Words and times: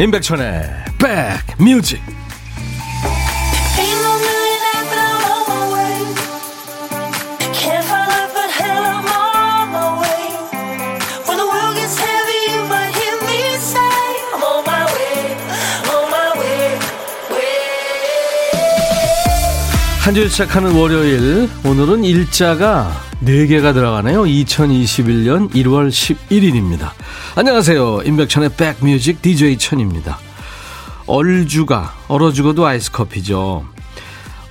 임백천의 0.00 0.62
백뮤직. 1.58 2.00
한 20.00 20.14
주 20.14 20.28
시작하는 20.28 20.72
월요일 20.72 21.48
오늘은 21.64 22.04
일자가 22.04 22.90
4개가 23.22 23.74
들어가네요. 23.74 24.22
2021년 24.22 25.50
1월 25.50 25.88
11일입니다 25.90 26.99
안녕하세요. 27.40 28.02
임백천의 28.04 28.50
백뮤직 28.50 29.22
DJ 29.22 29.56
천입니다. 29.56 30.18
얼주가 31.06 31.94
얼어 32.06 32.32
죽어도 32.32 32.66
아이스 32.66 32.92
커피죠. 32.92 33.64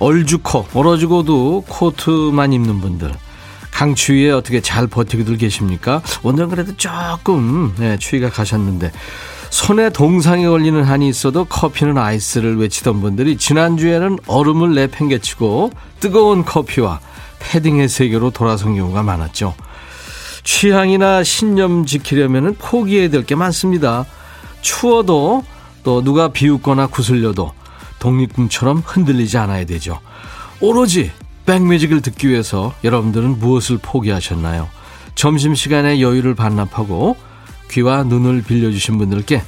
얼주코 0.00 0.66
얼어 0.74 0.96
죽어도 0.96 1.62
코트만 1.68 2.52
입는 2.52 2.80
분들. 2.80 3.12
강추위에 3.70 4.32
어떻게 4.32 4.60
잘 4.60 4.88
버티고들 4.88 5.36
계십니까? 5.36 6.02
오늘은 6.24 6.48
그래도 6.48 6.76
조금 6.76 7.76
네, 7.78 7.96
추위가 7.96 8.28
가셨는데. 8.28 8.90
손에 9.50 9.90
동상이 9.90 10.44
걸리는 10.46 10.82
한이 10.82 11.08
있어도 11.08 11.44
커피는 11.44 11.96
아이스를 11.96 12.56
외치던 12.56 13.00
분들이 13.00 13.36
지난주에는 13.36 14.18
얼음을 14.26 14.74
내팽개치고 14.74 15.70
뜨거운 16.00 16.44
커피와 16.44 16.98
패딩의 17.38 17.88
세계로 17.88 18.32
돌아선 18.32 18.74
경우가 18.74 19.04
많았죠. 19.04 19.54
취향이나 20.42 21.22
신념 21.24 21.86
지키려면 21.86 22.54
포기해야 22.58 23.08
될 23.10 23.24
게 23.24 23.34
많습니다. 23.34 24.06
추워도 24.62 25.44
또 25.84 26.02
누가 26.02 26.28
비웃거나 26.28 26.88
구슬려도 26.88 27.52
독립금처럼 27.98 28.82
흔들리지 28.84 29.38
않아야 29.38 29.64
되죠. 29.66 30.00
오로지 30.60 31.10
백뮤직을 31.46 32.00
듣기 32.02 32.28
위해서 32.28 32.74
여러분들은 32.84 33.38
무엇을 33.38 33.78
포기하셨나요? 33.80 34.68
점심시간에 35.14 36.00
여유를 36.00 36.34
반납하고 36.34 37.16
귀와 37.70 38.04
눈을 38.04 38.42
빌려주신 38.42 38.98
분들께 38.98 39.42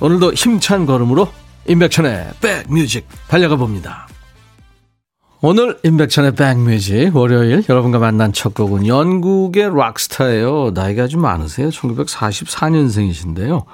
오늘도 0.00 0.34
힘찬 0.34 0.86
걸음으로 0.86 1.28
임백천의 1.68 2.32
백뮤직 2.40 3.06
달려가 3.28 3.56
봅니다. 3.56 4.06
오늘 5.46 5.78
임백천의 5.82 6.36
백뮤직 6.36 7.14
월요일 7.14 7.62
여러분과 7.68 7.98
만난 7.98 8.32
첫 8.32 8.54
곡은 8.54 8.86
영국의 8.86 9.76
락스타예요. 9.76 10.70
나이가 10.72 11.06
좀 11.06 11.20
많으세요. 11.20 11.68
1944년생이신데요. 11.68 13.66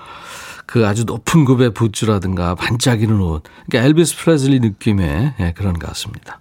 그 0.67 0.85
아주 0.89 1.05
높은 1.05 1.45
급의 1.45 1.73
붓주라든가 1.73 2.57
반짝이는 2.57 3.21
옷. 3.21 3.45
그러니까 3.69 3.87
엘비스 3.87 4.17
프레슬리 4.17 4.59
느낌의 4.59 5.35
예, 5.39 5.53
그런 5.53 5.79
가수입니다. 5.79 6.41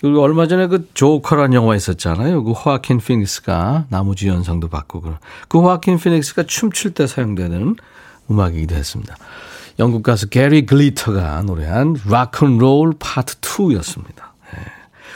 그리고 0.00 0.22
얼마 0.22 0.46
전에 0.46 0.68
그 0.68 0.88
조커라는 0.94 1.52
영화 1.52 1.74
있었잖아요. 1.74 2.44
그 2.44 2.52
호아킨 2.52 2.98
피닉스가 2.98 3.86
나무주 3.88 4.28
연상도 4.28 4.68
받고 4.68 5.02
그 5.48 5.58
호아킨 5.58 5.98
피닉스가 5.98 6.44
춤출 6.44 6.94
때 6.94 7.08
사용되는 7.08 7.74
음악이기도 8.30 8.76
했습니다. 8.76 9.16
영국 9.80 10.04
가수 10.04 10.28
게리 10.28 10.66
글리터가 10.66 11.42
노래한 11.42 11.96
Rock 12.08 12.39
and 12.39 12.63
Roll 12.63 12.94
Part 13.00 13.34
2였습니다. 13.40 14.25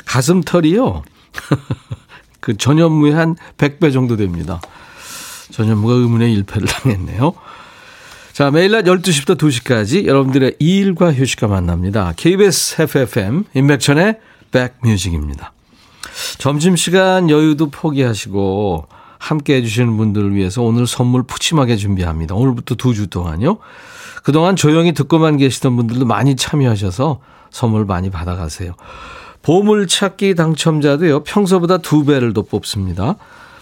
네. 0.00 0.04
가슴털이요. 0.06 1.02
그 2.40 2.56
전현무의 2.56 3.12
한 3.14 3.36
100배 3.58 3.92
정도 3.92 4.16
됩니다. 4.16 4.60
전현무가 5.50 5.94
의문의 5.94 6.32
일패를 6.34 6.66
당했네요. 6.66 7.34
자, 8.32 8.50
매일 8.50 8.70
낮 8.70 8.82
12시부터 8.84 9.36
2시까지 9.36 10.06
여러분들의 10.06 10.56
일과 10.58 11.12
휴식과 11.12 11.48
만납니다. 11.48 12.14
KBS 12.16 12.82
해피FM 12.82 13.44
임백천의 13.54 14.18
백뮤직입니다. 14.50 15.52
점심시간 16.38 17.28
여유도 17.28 17.70
포기하시고 17.70 18.86
함께 19.18 19.56
해주시는 19.56 19.96
분들을 19.96 20.34
위해서 20.34 20.62
오늘 20.62 20.86
선물 20.86 21.22
푸짐하게 21.24 21.76
준비합니다. 21.76 22.34
오늘부터 22.34 22.76
두 22.76 22.94
주 22.94 23.08
동안요. 23.08 23.58
그동안 24.22 24.56
조용히 24.56 24.92
듣고만 24.92 25.36
계시던 25.36 25.76
분들도 25.76 26.06
많이 26.06 26.36
참여하셔서 26.36 27.20
선물 27.50 27.84
많이 27.84 28.10
받아가세요. 28.10 28.72
보물찾기 29.42 30.34
당첨자도요. 30.34 31.24
평소보다 31.24 31.78
두 31.78 32.04
배를 32.04 32.32
더 32.32 32.42
뽑습니다. 32.42 33.16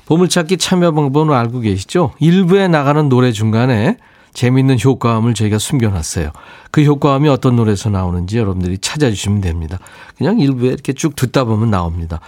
보물찾기 0.07 0.57
참여 0.59 0.93
방법은 0.93 1.35
알고 1.35 1.61
계시죠? 1.61 2.13
일부에 2.19 2.69
나가는 2.69 3.09
노래 3.09 3.31
중간에 3.33 3.97
재미있는 4.33 4.79
효과음을 4.83 5.35
저희가 5.35 5.59
숨겨놨어요. 5.59 6.31
그 6.71 6.83
효과음이 6.83 7.29
어떤 7.29 7.57
노래에서 7.57 7.91
나오는지 7.91 8.39
여러분들이 8.39 8.79
찾아주시면 8.79 9.41
됩니다. 9.41 9.79
그냥 10.17 10.39
일부에 10.41 10.69
이렇게 10.69 10.93
쭉 10.93 11.17
듣다 11.17 11.45
보면 11.45 11.71
나옵니다. 11.71 12.21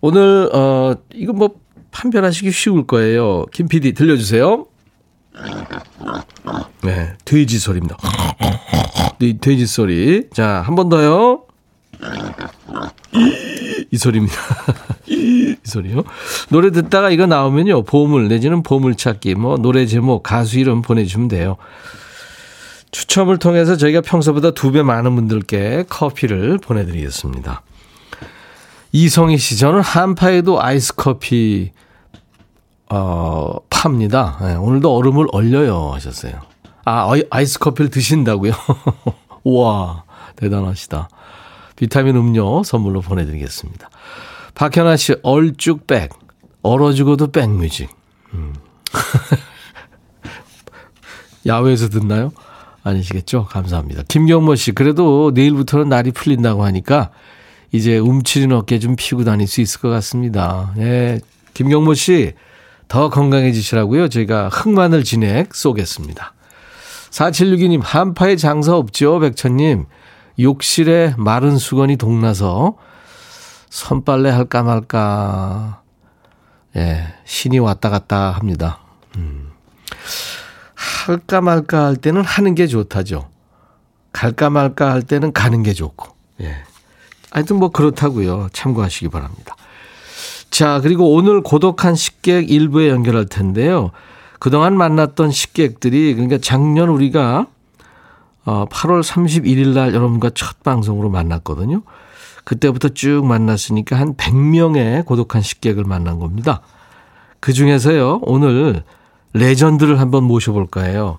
오늘 0.00 0.48
어 0.52 0.94
이거 1.14 1.32
뭐 1.32 1.50
판별하시기 1.90 2.50
쉬울 2.52 2.86
거예요. 2.86 3.46
김 3.52 3.68
PD 3.68 3.94
들려주세요. 3.94 4.66
네, 6.82 7.12
돼지 7.24 7.58
소리입니다. 7.58 7.96
돼지 9.40 9.66
소리. 9.66 10.28
자, 10.32 10.62
한 10.64 10.74
번 10.76 10.88
더요. 10.88 11.43
이 13.90 13.96
소리입니다. 13.96 14.34
이 15.06 15.56
소리요. 15.64 16.02
노래 16.50 16.70
듣다가 16.70 17.10
이거 17.10 17.26
나오면요. 17.26 17.84
보물 17.84 18.28
내지는 18.28 18.62
보물찾기 18.62 19.34
뭐 19.36 19.56
노래 19.56 19.86
제목 19.86 20.22
가수 20.22 20.58
이름 20.58 20.82
보내주시면 20.82 21.28
돼요. 21.28 21.56
추첨을 22.90 23.38
통해서 23.38 23.76
저희가 23.76 24.00
평소보다 24.02 24.52
두 24.52 24.70
배 24.72 24.82
많은 24.82 25.14
분들께 25.16 25.84
커피를 25.88 26.58
보내드리겠습니다. 26.58 27.62
이성희 28.92 29.38
씨, 29.38 29.58
저는 29.58 29.80
한파에도 29.80 30.62
아이스 30.62 30.94
커피 30.94 31.72
어, 32.88 33.56
팝니다. 33.68 34.38
네, 34.40 34.54
오늘도 34.54 34.94
얼음을 34.94 35.26
얼려요 35.32 35.90
하셨어요. 35.94 36.34
아, 36.84 37.10
아이스 37.30 37.58
커피를 37.58 37.90
드신다고요? 37.90 38.52
우와, 39.42 40.04
대단하시다. 40.36 41.08
비타민 41.76 42.16
음료 42.16 42.62
선물로 42.62 43.00
보내드리겠습니다. 43.00 43.90
박현아 44.54 44.96
씨, 44.96 45.16
얼쭉백. 45.22 46.12
얼어 46.62 46.92
죽어도 46.92 47.30
백뮤직. 47.30 47.90
음. 48.32 48.54
야외에서 51.46 51.88
듣나요? 51.88 52.32
아니시겠죠? 52.82 53.46
감사합니다. 53.46 54.02
김경모 54.08 54.54
씨, 54.56 54.72
그래도 54.72 55.32
내일부터는 55.34 55.88
날이 55.88 56.12
풀린다고 56.12 56.64
하니까 56.64 57.10
이제 57.72 57.98
움츠린 57.98 58.52
어깨 58.52 58.78
좀 58.78 58.94
피고 58.96 59.24
다닐 59.24 59.46
수 59.46 59.60
있을 59.60 59.80
것 59.80 59.88
같습니다. 59.88 60.72
예. 60.78 61.20
김경모 61.54 61.94
씨, 61.94 62.34
더 62.88 63.10
건강해지시라고요. 63.10 64.08
저희가 64.08 64.48
흑마늘 64.48 65.04
진액 65.04 65.54
쏘겠습니다. 65.54 66.34
4762님, 67.10 67.80
한파에 67.82 68.36
장사 68.36 68.76
없죠, 68.76 69.18
백천님. 69.20 69.86
욕실에 70.38 71.14
마른 71.16 71.58
수건이 71.58 71.96
동나서 71.96 72.76
선빨래 73.70 74.30
할까 74.30 74.62
말까. 74.62 75.82
예, 76.76 77.06
신이 77.24 77.58
왔다 77.58 77.88
갔다 77.90 78.30
합니다. 78.32 78.80
음. 79.16 79.50
할까 80.74 81.40
말까 81.40 81.84
할 81.86 81.96
때는 81.96 82.24
하는 82.24 82.54
게 82.54 82.66
좋다죠. 82.66 83.28
갈까 84.12 84.50
말까 84.50 84.92
할 84.92 85.02
때는 85.02 85.32
가는 85.32 85.62
게 85.62 85.72
좋고. 85.72 86.14
예. 86.40 86.56
하여튼 87.30 87.56
뭐 87.56 87.70
그렇다고요. 87.70 88.48
참고하시기 88.52 89.08
바랍니다. 89.08 89.56
자, 90.50 90.80
그리고 90.80 91.12
오늘 91.12 91.42
고독한 91.42 91.96
식객 91.96 92.50
일부에 92.50 92.88
연결할 92.88 93.26
텐데요. 93.26 93.90
그동안 94.38 94.76
만났던 94.76 95.32
식객들이 95.32 96.14
그러니까 96.14 96.38
작년 96.38 96.88
우리가 96.88 97.46
어 98.44 98.66
8월 98.66 99.02
31일 99.02 99.74
날 99.74 99.94
여러분과 99.94 100.30
첫 100.34 100.62
방송으로 100.62 101.08
만났거든요. 101.10 101.82
그때부터 102.44 102.90
쭉 102.90 103.24
만났으니까 103.24 103.98
한 103.98 104.14
100명의 104.16 105.04
고독한 105.04 105.42
식객을 105.42 105.84
만난 105.84 106.18
겁니다. 106.18 106.60
그 107.40 107.52
중에서요, 107.52 108.20
오늘 108.22 108.84
레전드를 109.32 109.98
한번 110.00 110.24
모셔볼까 110.24 110.82
해요. 110.82 111.18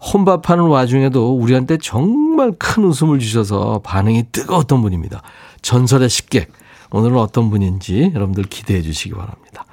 혼밥하는 0.00 0.64
와중에도 0.64 1.36
우리한테 1.36 1.76
정말 1.76 2.52
큰 2.58 2.84
웃음을 2.84 3.18
주셔서 3.18 3.80
반응이 3.84 4.26
뜨거웠던 4.32 4.80
분입니다. 4.80 5.22
전설의 5.62 6.08
식객. 6.08 6.52
오늘은 6.90 7.18
어떤 7.18 7.50
분인지 7.50 8.12
여러분들 8.14 8.44
기대해 8.44 8.82
주시기 8.82 9.14
바랍니다. 9.14 9.64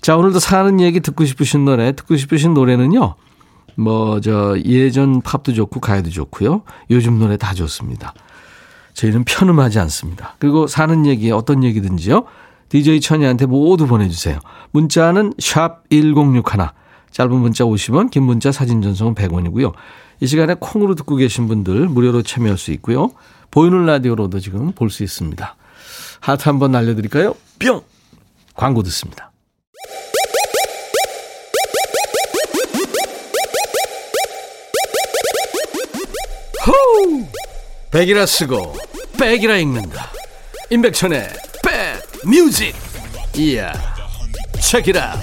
자, 0.00 0.16
오늘도 0.16 0.38
사는 0.38 0.78
얘기 0.80 1.00
듣고 1.00 1.24
싶으신 1.24 1.64
노래, 1.64 1.92
듣고 1.92 2.16
싶으신 2.16 2.54
노래는요. 2.54 3.14
뭐, 3.76 4.20
저, 4.20 4.56
예전 4.64 5.20
팝도 5.20 5.52
좋고, 5.52 5.80
가요도 5.80 6.10
좋고요. 6.10 6.62
요즘 6.90 7.18
노래 7.18 7.36
다 7.36 7.54
좋습니다. 7.54 8.14
저희는 8.94 9.24
편음하지 9.24 9.78
않습니다. 9.80 10.34
그리고 10.38 10.66
사는 10.66 11.04
얘기, 11.06 11.30
어떤 11.30 11.62
얘기든지요. 11.62 12.24
DJ 12.68 13.00
천이한테 13.00 13.46
모두 13.46 13.86
보내주세요. 13.86 14.38
문자는 14.72 15.34
샵 15.38 15.84
1061. 15.90 16.42
짧은 17.10 17.34
문자 17.36 17.64
50원, 17.64 18.10
긴 18.10 18.24
문자 18.24 18.50
사진 18.52 18.82
전송은 18.82 19.14
100원이고요. 19.14 19.72
이 20.20 20.26
시간에 20.26 20.54
콩으로 20.58 20.94
듣고 20.94 21.16
계신 21.16 21.46
분들 21.46 21.88
무료로 21.88 22.22
참여할 22.22 22.58
수 22.58 22.72
있고요. 22.72 23.10
보이는 23.50 23.86
라디오로도 23.86 24.40
지금 24.40 24.72
볼 24.72 24.90
수 24.90 25.02
있습니다. 25.04 25.56
하트 26.20 26.48
한번 26.48 26.72
날려드릴까요? 26.72 27.34
뿅! 27.58 27.82
광고 28.54 28.82
듣습니다. 28.82 29.30
호우! 36.66 37.24
백이라 37.92 38.26
쓰고 38.26 38.74
백이라 39.18 39.56
읽는다. 39.58 40.10
임백천의 40.70 41.28
백 41.62 42.28
뮤직. 42.28 42.74
이야. 43.36 43.72
책이라. 44.60 45.14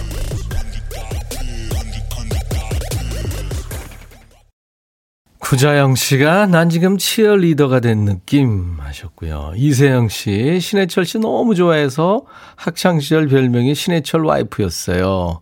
구자영 5.40 5.95
씨가 5.95 6.48
난 6.48 6.69
지금 6.69 6.98
치어리더가 6.98 7.81
된 7.81 8.06
느낌 8.06 8.78
하셨고요. 8.80 9.54
이세영 9.56 10.07
씨, 10.07 10.60
신해철 10.62 11.06
씨 11.06 11.19
너무 11.19 11.54
좋아해서 11.54 12.24
학창시절 12.56 13.28
별명이 13.28 13.75
신해철 13.75 14.24
와이프였어요. 14.24 15.42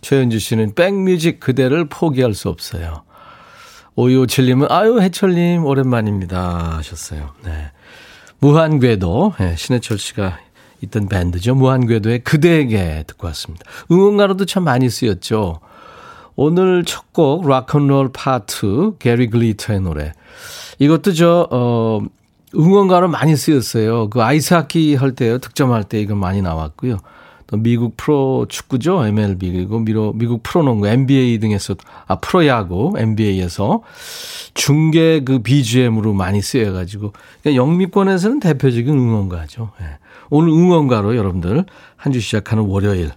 최현주 0.00 0.38
씨는 0.38 0.74
백뮤직 0.76 1.40
그대를 1.40 1.88
포기할 1.88 2.32
수 2.32 2.48
없어요. 2.48 3.02
5257님은 4.00 4.70
아유 4.70 5.00
해철님 5.00 5.64
오랜만입니다 5.64 6.76
하셨어요. 6.78 7.30
네. 7.44 7.70
무한궤도 8.38 9.34
네, 9.38 9.54
신해철 9.56 9.98
씨가 9.98 10.38
있던 10.82 11.08
밴드죠. 11.08 11.54
무한궤도의 11.54 12.20
그대에게 12.20 13.04
듣고 13.06 13.26
왔습니다. 13.28 13.64
응원가로도 13.90 14.46
참 14.46 14.64
많이 14.64 14.88
쓰였죠. 14.88 15.60
오늘 16.36 16.84
첫 16.84 17.10
곡 17.12 17.46
Rock 17.46 17.70
and 17.70 17.88
Roll 17.88 18.12
Part 18.12 18.92
게리 18.98 19.28
글리터의 19.28 19.80
노래. 19.80 20.12
이것도 20.78 21.12
저 21.12 21.46
어, 21.50 22.00
응원가로 22.54 23.08
많이 23.08 23.36
쓰였어요. 23.36 24.08
그 24.10 24.22
아이스하키 24.22 24.94
할 24.94 25.12
때요. 25.14 25.38
득점할 25.38 25.84
때 25.84 26.00
이거 26.00 26.14
많이 26.14 26.40
나왔고요. 26.40 26.96
또 27.50 27.56
미국 27.56 27.96
프로 27.96 28.46
축구죠. 28.48 29.04
MLB 29.06 29.50
그리고 29.52 29.80
미로, 29.80 30.12
미국 30.12 30.42
프로농구 30.44 30.86
NBA 30.86 31.40
등에서 31.40 31.74
아 32.06 32.16
프로야구 32.20 32.94
NBA에서 32.96 33.82
중계 34.54 35.20
그 35.24 35.40
BGM으로 35.40 36.12
많이 36.12 36.40
쓰여 36.40 36.72
가지고 36.72 37.12
그러니까 37.42 37.60
영미권에서는 37.60 38.38
대표적인 38.40 38.88
응원가죠. 38.88 39.72
예. 39.80 39.84
오늘 40.30 40.50
응원가로 40.50 41.16
여러분들 41.16 41.64
한 41.96 42.12
주 42.12 42.20
시작하는 42.20 42.64
월요일 42.64 43.10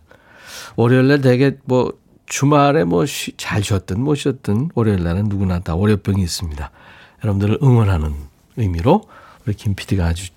월요일 0.75 1.07
날 1.07 1.21
되게 1.21 1.57
뭐 1.65 1.93
주말에 2.25 2.83
뭐 2.85 3.05
잘 3.37 3.63
쉬었든 3.63 4.01
못 4.01 4.15
쉬었든 4.15 4.69
월요일 4.73 5.03
날은 5.03 5.25
누구나 5.25 5.59
다 5.59 5.75
월요병이 5.75 6.23
있습니다. 6.23 6.71
여러분들을 7.23 7.59
응원하는 7.61 8.15
의미로 8.57 9.03
우리 9.45 9.53
김 9.53 9.75
PD가 9.75 10.07
아주 10.07 10.31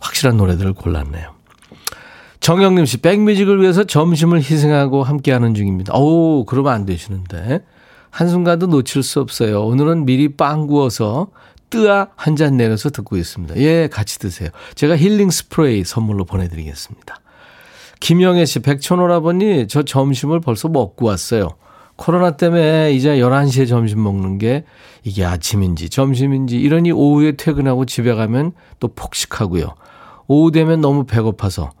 확실한 0.00 0.36
노래들을 0.36 0.72
골랐네요. 0.72 1.37
정영림 2.48 2.86
씨, 2.86 2.96
백뮤직을 3.02 3.60
위해서 3.60 3.84
점심을 3.84 4.38
희생하고 4.38 5.02
함께하는 5.02 5.52
중입니다. 5.52 5.92
오, 5.94 6.46
그러면 6.46 6.72
안 6.72 6.86
되시는데. 6.86 7.60
한순간도 8.08 8.68
놓칠 8.68 9.02
수 9.02 9.20
없어요. 9.20 9.66
오늘은 9.66 10.06
미리 10.06 10.34
빵 10.34 10.66
구워서 10.66 11.26
뜨아 11.68 12.08
한 12.16 12.36
잔 12.36 12.56
내려서 12.56 12.88
듣고 12.88 13.18
있습니다. 13.18 13.54
예, 13.58 13.88
같이 13.92 14.18
드세요. 14.18 14.48
제가 14.76 14.96
힐링 14.96 15.28
스프레이 15.28 15.84
선물로 15.84 16.24
보내드리겠습니다. 16.24 17.20
김영애 18.00 18.46
씨, 18.46 18.60
백천오라버니, 18.60 19.68
저 19.68 19.82
점심을 19.82 20.40
벌써 20.40 20.68
먹고 20.68 21.04
왔어요. 21.04 21.50
코로나 21.96 22.38
때문에 22.38 22.92
이제 22.94 23.18
11시에 23.18 23.68
점심 23.68 24.02
먹는 24.02 24.38
게 24.38 24.64
이게 25.04 25.22
아침인지 25.22 25.90
점심인지 25.90 26.58
이러니 26.58 26.92
오후에 26.92 27.32
퇴근하고 27.32 27.84
집에 27.84 28.14
가면 28.14 28.52
또 28.80 28.88
폭식하고요. 28.88 29.74
오후 30.28 30.50
되면 30.50 30.80
너무 30.80 31.04
배고파서 31.04 31.72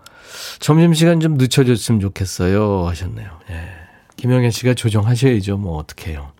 점심시간 0.58 1.20
좀 1.20 1.34
늦춰줬으면 1.34 2.00
좋겠어요. 2.00 2.86
하셨네요. 2.86 3.30
예. 3.50 3.68
김영애 4.16 4.50
씨가 4.50 4.74
조정하셔야죠. 4.74 5.56
뭐, 5.58 5.78
어떡해요. 5.78 6.32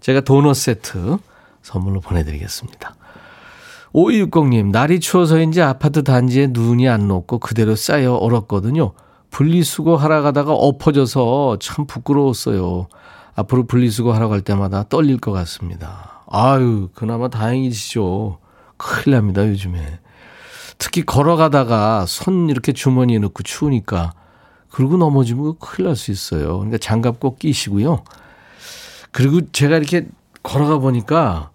제가 0.00 0.20
도넛 0.20 0.56
세트 0.56 1.18
선물로 1.62 2.00
보내드리겠습니다. 2.00 2.94
5260님, 3.92 4.70
날이 4.70 5.00
추워서인지 5.00 5.62
아파트 5.62 6.04
단지에 6.04 6.48
눈이 6.50 6.88
안 6.88 7.08
녹고 7.08 7.38
그대로 7.38 7.74
쌓여 7.74 8.14
얼었거든요. 8.14 8.92
분리수거 9.30 9.96
하러 9.96 10.22
가다가 10.22 10.52
엎어져서 10.52 11.58
참 11.60 11.86
부끄러웠어요. 11.86 12.88
앞으로 13.34 13.66
분리수거 13.66 14.12
하러 14.12 14.28
갈 14.28 14.40
때마다 14.40 14.84
떨릴 14.88 15.18
것 15.18 15.32
같습니다. 15.32 16.22
아유, 16.30 16.88
그나마 16.94 17.28
다행이시죠. 17.28 18.38
큰일 18.76 19.16
납니다, 19.16 19.46
요즘에. 19.46 20.00
특히 20.78 21.02
걸어가다가 21.04 22.06
손 22.06 22.48
이렇게 22.50 22.72
주머니에 22.72 23.18
넣고 23.18 23.42
추우니까 23.42 24.12
그리고 24.70 24.96
넘어지면 24.96 25.54
큰일 25.58 25.88
날 25.88 25.96
수 25.96 26.10
있어요. 26.10 26.58
그러니까 26.58 26.78
장갑 26.78 27.20
꼭 27.20 27.38
끼시고요. 27.38 28.04
그리고 29.10 29.40
제가 29.52 29.76
이렇게 29.76 30.06
걸어가 30.42 30.78
보니까 30.78 31.50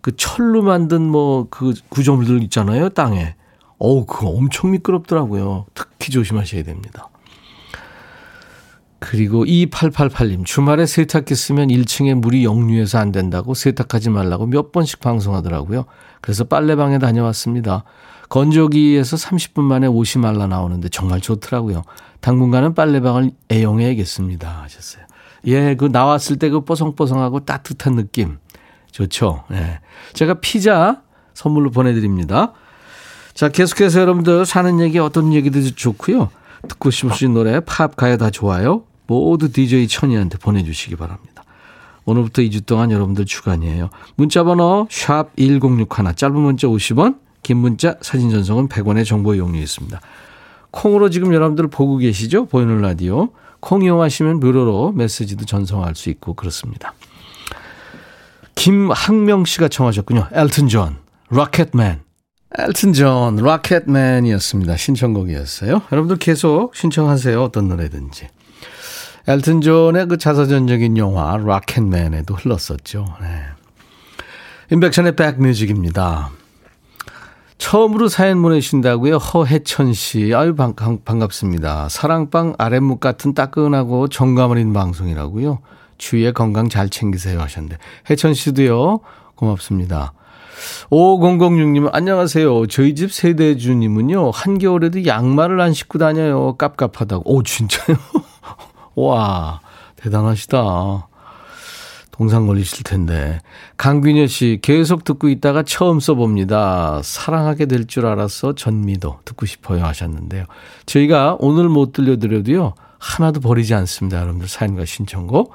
그 0.00 0.14
철로 0.16 0.62
만든 0.62 1.02
뭐 1.02 1.46
그 1.50 1.74
구조물들 1.88 2.42
있잖아요, 2.44 2.88
땅에. 2.90 3.34
어우, 3.78 4.06
그거 4.06 4.28
엄청 4.28 4.70
미끄럽더라고요. 4.72 5.66
특히 5.74 6.12
조심하셔야 6.12 6.62
됩니다. 6.62 7.08
그리고 9.04 9.44
2888님, 9.44 10.44
주말에 10.44 10.86
세탁기 10.86 11.34
쓰면 11.34 11.68
1층에 11.68 12.14
물이 12.14 12.44
역류해서 12.44 12.98
안 12.98 13.10
된다고 13.10 13.52
세탁하지 13.52 14.10
말라고 14.10 14.46
몇 14.46 14.70
번씩 14.70 15.00
방송하더라고요. 15.00 15.86
그래서 16.20 16.44
빨래방에 16.44 17.00
다녀왔습니다. 17.00 17.82
건조기에서 18.28 19.16
30분 19.16 19.62
만에 19.62 19.88
옷이 19.88 20.22
말라 20.22 20.46
나오는데 20.46 20.88
정말 20.88 21.20
좋더라고요. 21.20 21.82
당분간은 22.20 22.74
빨래방을 22.74 23.32
애용해야겠습니다. 23.50 24.62
하셨어요. 24.62 25.04
예, 25.48 25.74
그 25.74 25.86
나왔을 25.86 26.36
때 26.36 26.48
그 26.48 26.60
뽀송뽀송하고 26.60 27.40
따뜻한 27.40 27.96
느낌. 27.96 28.38
좋죠. 28.92 29.42
예. 29.50 29.80
제가 30.12 30.34
피자 30.34 31.02
선물로 31.34 31.70
보내드립니다. 31.72 32.52
자, 33.34 33.48
계속해서 33.48 34.00
여러분들 34.00 34.46
사는 34.46 34.78
얘기 34.78 35.00
어떤 35.00 35.32
얘기도 35.32 35.60
좋고요. 35.74 36.30
듣고 36.68 36.92
싶으신 36.92 37.34
노래, 37.34 37.58
팝, 37.58 37.96
가요 37.96 38.16
다 38.16 38.30
좋아요. 38.30 38.84
모두 39.12 39.52
DJ 39.52 39.88
천이한테 39.88 40.38
보내주시기 40.38 40.96
바랍니다. 40.96 41.44
오늘부터 42.06 42.40
2주 42.42 42.64
동안 42.64 42.90
여러분들 42.90 43.26
주간이에요. 43.26 43.90
문자번호 44.16 44.88
샵 44.90 45.36
1061, 45.36 46.14
짧은 46.16 46.34
문자 46.34 46.66
50원, 46.66 47.18
긴 47.42 47.58
문자 47.58 47.96
사진 48.00 48.30
전송은 48.30 48.68
100원의 48.68 49.04
정보 49.04 49.34
이용료 49.34 49.58
있습니다. 49.58 50.00
콩으로 50.70 51.10
지금 51.10 51.34
여러분들 51.34 51.68
보고 51.68 51.98
계시죠? 51.98 52.46
보이는 52.46 52.80
라디오. 52.80 53.28
콩 53.60 53.82
이용하시면 53.82 54.40
무료로 54.40 54.92
메시지도 54.92 55.44
전송할 55.44 55.94
수 55.94 56.08
있고 56.10 56.34
그렇습니다. 56.34 56.94
김학명 58.54 59.44
씨가 59.44 59.68
청하셨군요. 59.68 60.28
엘튼 60.32 60.68
존, 60.68 60.96
Rocket 61.28 61.71
Man. 61.71 62.00
엘튼 62.58 62.92
존, 62.94 63.36
Rocket 63.36 63.73
Man이었습니다. 63.73 64.76
신청곡이었어요. 64.76 65.82
여러분들 65.92 66.16
계속 66.16 66.74
신청하세요. 66.74 67.40
어떤 67.42 67.68
노래든지. 67.68 68.28
엘튼 69.28 69.60
존의 69.60 70.08
그 70.08 70.18
자서전적인 70.18 70.96
영화 70.96 71.36
Rocketman에도 71.36 72.34
흘렀었죠. 72.34 73.06
네. 73.20 73.42
임백천의 74.70 75.14
백뮤직입니다. 75.16 76.30
처음으로 77.58 78.08
사연 78.08 78.42
보내신다고요? 78.42 79.18
허혜천 79.18 79.92
씨. 79.92 80.34
아유, 80.34 80.56
반, 80.56 80.74
반갑습니다. 80.74 81.88
사랑방 81.88 82.54
아랫목 82.58 82.98
같은 82.98 83.34
따끈하고 83.34 84.08
정감 84.08 84.50
어린 84.50 84.72
방송이라고요. 84.72 85.60
주위에 85.98 86.32
건강 86.32 86.68
잘 86.68 86.88
챙기세요 86.88 87.40
하셨는데. 87.40 87.78
혜천 88.10 88.34
씨도요. 88.34 89.00
고맙습니다. 89.36 90.12
5006님, 90.90 91.90
안녕하세요. 91.92 92.66
저희 92.66 92.96
집 92.96 93.12
세대주님은요, 93.12 94.30
한겨울에도 94.30 95.06
양말을 95.06 95.60
안 95.60 95.72
신고 95.72 95.98
다녀요. 95.98 96.56
깝깝하다고. 96.56 97.32
오, 97.32 97.42
진짜요? 97.44 97.96
와, 98.94 99.60
대단하시다. 99.96 101.08
동상 102.10 102.46
걸리실 102.46 102.84
텐데. 102.84 103.40
강균여 103.78 104.26
씨, 104.26 104.58
계속 104.62 105.02
듣고 105.04 105.28
있다가 105.28 105.62
처음 105.62 105.98
써봅니다. 105.98 107.00
사랑하게 107.02 107.66
될 107.66 107.86
줄 107.86 108.06
알아서 108.06 108.54
전미도 108.54 109.20
듣고 109.24 109.46
싶어요 109.46 109.84
하셨는데요. 109.84 110.44
저희가 110.86 111.36
오늘 111.40 111.68
못 111.68 111.92
들려드려도요, 111.92 112.74
하나도 112.98 113.40
버리지 113.40 113.74
않습니다. 113.74 114.20
여러분들 114.20 114.46
사연과 114.46 114.84
신청곡. 114.84 115.52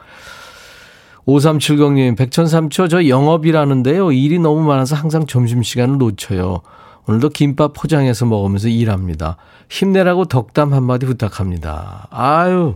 5370님, 1.28 2.18
백천삼초 2.18 2.88
저 2.88 3.08
영업이라는데요. 3.08 4.12
일이 4.12 4.40
너무 4.40 4.62
많아서 4.62 4.96
항상 4.96 5.26
점심시간을 5.26 5.98
놓쳐요. 5.98 6.62
오늘도 7.08 7.30
김밥 7.30 7.74
포장해서 7.74 8.26
먹으면서 8.26 8.68
일합니다. 8.68 9.38
힘내라고 9.70 10.26
덕담 10.26 10.74
한마디 10.74 11.06
부탁합니다. 11.06 12.08
아유, 12.12 12.76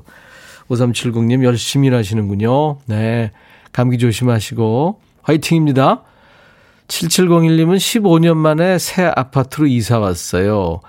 5370님 0.72 1.44
열심히 1.44 1.88
일하시는군요. 1.88 2.78
네. 2.86 3.32
감기 3.72 3.98
조심하시고 3.98 5.00
화이팅입니다. 5.22 6.04
7701님은 6.88 7.78
15년 7.78 8.36
만에 8.36 8.78
새 8.78 9.04
아파트로 9.04 9.68
이사 9.68 10.00
왔어요. 10.00 10.82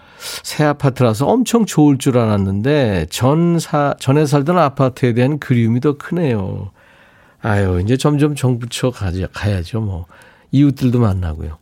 새 0.42 0.64
아파트라서 0.64 1.26
엄청 1.26 1.64
좋을 1.64 1.98
줄 1.98 2.18
알았는데 2.18 3.06
전 3.10 3.58
사, 3.58 3.94
전에 3.98 4.26
살던 4.26 4.58
아파트에 4.58 5.14
대한 5.14 5.38
그리움이 5.38 5.80
더 5.80 5.96
크네요. 5.96 6.70
아유, 7.40 7.80
이제 7.82 7.96
점점 7.96 8.34
가자, 8.90 9.26
가야죠, 9.32 9.80
뭐. 9.80 10.06
이웃들도 10.52 11.00
만나고요. 11.00 11.58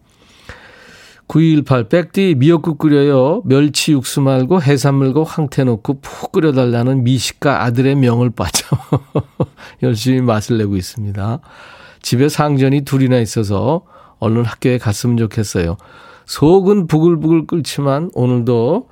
9218 1.31 1.89
백디 1.89 2.35
미역국 2.39 2.79
끓여요. 2.79 3.43
멸치 3.45 3.93
육수 3.93 4.21
말고 4.21 4.63
해산물과 4.63 5.23
황태 5.23 5.63
넣고 5.63 6.01
푹 6.01 6.33
끓여달라는 6.33 7.05
미식가 7.05 7.63
아들의 7.63 7.95
명을 7.95 8.31
빠져 8.31 8.67
열심히 9.85 10.23
맛을 10.23 10.59
내고 10.59 10.75
있습니다. 10.75 11.39
집에 12.03 12.29
상전이 12.29 12.81
둘이나 12.81 13.19
있어서 13.21 13.83
얼른 14.19 14.45
학교에 14.45 14.79
갔으면 14.79 15.19
좋겠어요. 15.19 15.77
속은 16.27 16.89
부글부글 16.89 17.47
끓지만 17.47 18.11
오늘도 18.15 18.89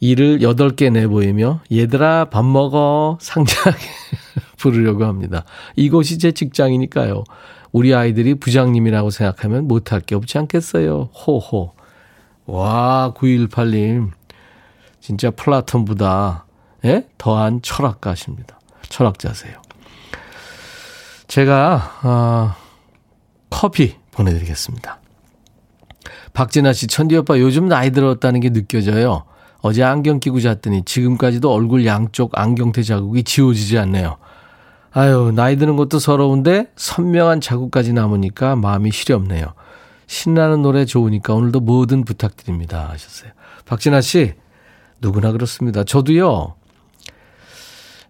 일을 0.00 0.38
8개 0.38 0.90
내보이며 0.90 1.60
얘들아 1.70 2.30
밥 2.30 2.46
먹어 2.46 3.18
상냥하게 3.20 3.86
부르려고 4.56 5.04
합니다. 5.04 5.44
이곳이 5.76 6.18
제 6.18 6.32
직장이니까요. 6.32 7.24
우리 7.72 7.94
아이들이 7.94 8.34
부장님이라고 8.34 9.10
생각하면 9.10 9.68
못할 9.68 10.00
게 10.00 10.14
없지 10.14 10.38
않겠어요. 10.38 11.10
호호. 11.14 11.72
와, 12.46 13.12
9218님. 13.16 14.10
진짜 15.00 15.30
플라톤보다, 15.30 16.46
예? 16.84 17.06
더한 17.18 17.60
철학가십니다. 17.62 18.58
철학자세요. 18.88 19.60
제가, 21.28 22.00
어, 22.02 22.54
커피 23.50 23.96
보내드리겠습니다. 24.12 24.98
박진아 26.32 26.72
씨, 26.72 26.86
천디 26.86 27.16
오빠 27.16 27.38
요즘 27.38 27.68
나이 27.68 27.90
들었다는 27.90 28.40
게 28.40 28.50
느껴져요. 28.50 29.24
어제 29.60 29.82
안경 29.82 30.20
끼고 30.20 30.40
잤더니 30.40 30.84
지금까지도 30.84 31.52
얼굴 31.52 31.84
양쪽 31.84 32.38
안경테 32.38 32.82
자국이 32.82 33.24
지워지지 33.24 33.78
않네요. 33.78 34.16
아유, 34.98 35.30
나이 35.32 35.54
드는 35.54 35.76
것도 35.76 36.00
서러운데 36.00 36.72
선명한 36.74 37.40
자국까지 37.40 37.92
남으니까 37.92 38.56
마음이 38.56 38.90
시렵네요. 38.90 39.54
신나는 40.08 40.60
노래 40.62 40.84
좋으니까 40.84 41.34
오늘도 41.34 41.60
뭐든 41.60 42.04
부탁드립니다. 42.04 42.88
하셨어요. 42.90 43.30
박진아 43.64 44.00
씨, 44.00 44.34
누구나 45.00 45.30
그렇습니다. 45.30 45.84
저도요, 45.84 46.56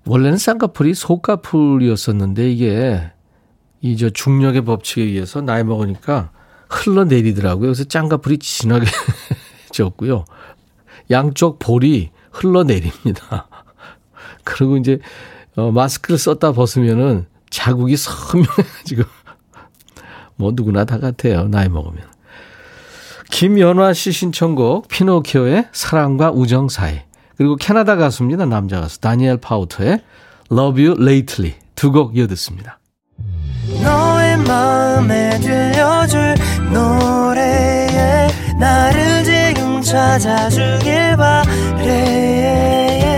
원래는 0.07 0.39
쌍꺼풀이 0.39 0.95
속꺼풀이었었는데 0.95 2.51
이게 2.51 3.03
이 3.83 3.95
저 3.99 4.09
중력의 4.09 4.65
법칙에 4.65 5.03
의해서 5.03 5.43
나이 5.43 5.65
먹으니까 5.65 6.31
흘러내리더라고요. 6.71 7.67
그래서 7.67 7.85
짱꺼풀이 7.85 8.39
진하게 8.39 8.87
졌고요. 9.73 10.25
양쪽 11.11 11.59
볼이 11.59 12.13
흘러내립니다. 12.33 13.47
그리고 14.43 14.79
이제 14.79 15.01
어, 15.59 15.73
마스크를 15.73 16.19
썼다 16.19 16.53
벗으면은 16.53 17.27
자국이 17.51 17.97
선명해가지고 17.97 19.03
뭐 20.37 20.53
누구나 20.55 20.85
다 20.85 20.99
같아요. 21.01 21.49
나이 21.49 21.69
먹으면. 21.69 22.05
김연화 23.31 23.93
씨 23.93 24.13
신청곡 24.13 24.87
피노키오의 24.89 25.67
사랑과 25.73 26.31
우정 26.31 26.69
사이 26.69 27.01
그리고 27.37 27.57
캐나다 27.57 27.97
가수입니다. 27.97 28.47
남자 28.47 28.81
가수 28.81 29.01
다니엘 29.01 29.37
파우터의 29.39 30.01
Love 30.51 30.87
You 30.87 31.03
Lately 31.03 31.55
두 31.75 31.91
곡 31.93 32.17
이어 32.17 32.27
듣습니다. 32.29 32.79
너의 33.83 34.37
마음에 34.39 35.39
들려줄 35.41 36.35
노래에 36.73 38.29
나를 38.61 39.25
지금 39.25 39.83
찾아주길 39.83 41.17
바래 41.17 43.18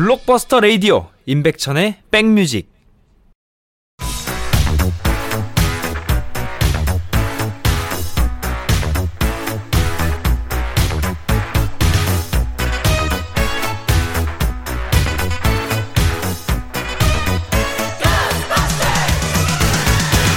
블록버스터 0.00 0.60
레이디오 0.60 1.10
임백천의 1.26 1.96
백뮤직. 2.10 2.70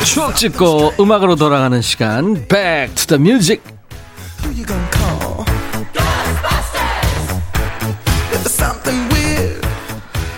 추억 0.03 0.35
찍고 0.35 0.95
음악으로 0.99 1.37
돌아가는 1.37 1.81
시간 1.81 2.33
Back 2.49 2.95
to 2.95 3.17
the 3.17 3.21
Music 3.21 3.63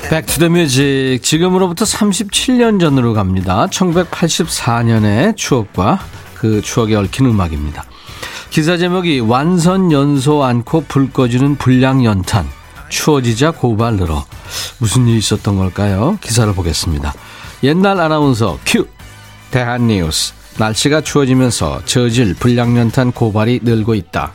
Back 0.10 0.41
to 0.41 0.57
the 0.57 0.80
Music 0.80 1.20
지금으로부터 1.24 1.84
37년 1.84 2.80
전으로 2.80 3.14
갑니다. 3.14 3.68
1984년의 3.72 5.36
추억과 5.36 6.00
그 6.36 6.62
추억에 6.62 6.96
얽힌 6.96 7.26
음악입니다. 7.26 7.84
기사 8.52 8.78
제목이 8.78 9.20
완전 9.20 9.92
연소 9.92 10.44
않고 10.44 10.86
불 10.88 11.12
꺼지는 11.12 11.56
불량 11.56 12.06
연탄 12.06 12.48
추워지자 12.90 13.52
고발 13.52 13.96
늘어 13.96 14.26
무슨 14.78 15.08
일이 15.08 15.18
있었던 15.18 15.58
걸까요? 15.58 16.18
기사를 16.22 16.54
보겠습니다. 16.54 17.14
옛날 17.64 18.00
아나운서 18.00 18.60
큐 18.66 18.88
대한뉴스 19.50 20.34
날씨가 20.58 21.02
추워지면서 21.02 21.82
저질 21.86 22.36
불량 22.36 22.78
연탄 22.78 23.12
고발이 23.12 23.62
늘고 23.64 23.96
있다. 23.96 24.32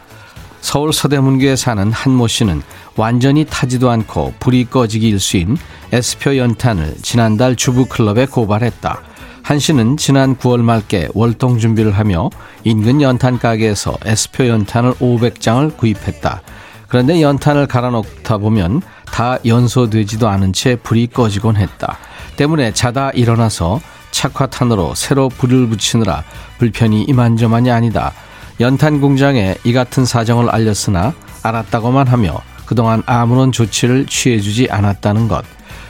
서울 0.60 0.92
서대문구에 0.92 1.56
사는 1.56 1.90
한모 1.90 2.26
씨는 2.26 2.62
완전히 2.96 3.44
타지도 3.44 3.90
않고 3.90 4.34
불이 4.40 4.66
꺼지기 4.66 5.08
일수인 5.08 5.56
S표 5.92 6.36
연탄을 6.36 6.96
지난달 7.02 7.56
주부클럽에 7.56 8.26
고발했다. 8.26 9.02
한 9.42 9.58
씨는 9.58 9.96
지난 9.96 10.36
9월 10.36 10.62
말께 10.62 11.08
월동 11.14 11.58
준비를 11.58 11.92
하며 11.92 12.30
인근 12.64 13.00
연탄 13.00 13.38
가게에서 13.38 13.96
S표 14.04 14.46
연탄을 14.46 14.94
500장을 14.94 15.76
구입했다. 15.76 16.42
그런데 16.88 17.22
연탄을 17.22 17.66
갈아놓다 17.66 18.38
보면 18.38 18.82
다 19.06 19.38
연소되지도 19.44 20.28
않은 20.28 20.52
채 20.52 20.76
불이 20.76 21.08
꺼지곤 21.08 21.56
했다. 21.56 21.98
때문에 22.36 22.72
자다 22.72 23.10
일어나서 23.10 23.80
착화탄으로 24.10 24.94
새로 24.94 25.28
불을 25.28 25.68
붙이느라 25.68 26.24
불편이 26.58 27.04
이만저만이 27.04 27.70
아니다. 27.70 28.12
연탄 28.60 29.00
공장에 29.00 29.56
이 29.64 29.72
같은 29.72 30.04
사정을 30.04 30.50
알렸으나 30.50 31.14
알았다고만 31.42 32.08
하며 32.08 32.40
그동안 32.70 33.02
아무런 33.04 33.50
조치를 33.50 34.06
취해주지 34.06 34.68
않았다는 34.70 35.26
것. 35.26 35.44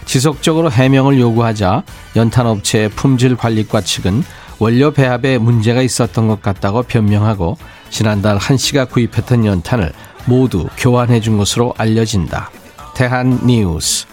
지속적으로 0.06 0.70
해명을 0.70 1.20
요구하자 1.20 1.82
연탄업체의 2.16 2.88
품질관리과 2.88 3.82
측은 3.82 4.24
원료 4.58 4.90
배합에 4.90 5.36
문제가 5.36 5.82
있었던 5.82 6.26
것 6.26 6.40
같다고 6.40 6.84
변명하고 6.84 7.58
지난달 7.90 8.38
한 8.38 8.56
씨가 8.56 8.86
구입했던 8.86 9.44
연탄을 9.44 9.92
모두 10.24 10.70
교환해 10.78 11.20
준 11.20 11.36
것으로 11.36 11.74
알려진다. 11.76 12.50
대한 12.94 13.46
뉴스. 13.46 14.06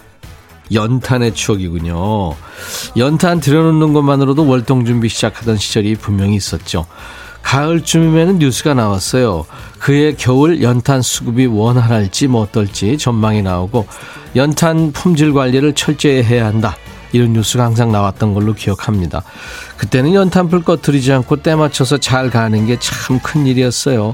연탄의 0.70 1.32
추억이군요. 1.32 2.34
연탄 2.98 3.40
들여놓는 3.40 3.94
것만으로도 3.94 4.46
월동 4.46 4.84
준비 4.84 5.08
시작하던 5.08 5.56
시절이 5.56 5.94
분명히 5.94 6.36
있었죠. 6.36 6.84
가을쯤이면 7.42 8.38
뉴스가 8.38 8.74
나왔어요. 8.74 9.46
그해 9.78 10.14
겨울 10.16 10.62
연탄 10.62 11.02
수급이 11.02 11.46
원활할지 11.46 12.26
뭐 12.26 12.42
어떨지 12.42 12.98
전망이 12.98 13.42
나오고 13.42 13.86
연탄 14.36 14.92
품질 14.92 15.32
관리를 15.32 15.74
철저히 15.74 16.22
해야 16.22 16.46
한다. 16.46 16.76
이런 17.12 17.32
뉴스가 17.32 17.64
항상 17.64 17.90
나왔던 17.90 18.34
걸로 18.34 18.52
기억합니다. 18.52 19.22
그때는 19.78 20.12
연탄불 20.12 20.62
꺼뜨리지 20.62 21.10
않고 21.12 21.36
때 21.36 21.54
맞춰서 21.54 21.96
잘 21.96 22.28
가는 22.28 22.66
게 22.66 22.76
참 22.78 23.18
큰일이었어요. 23.20 24.12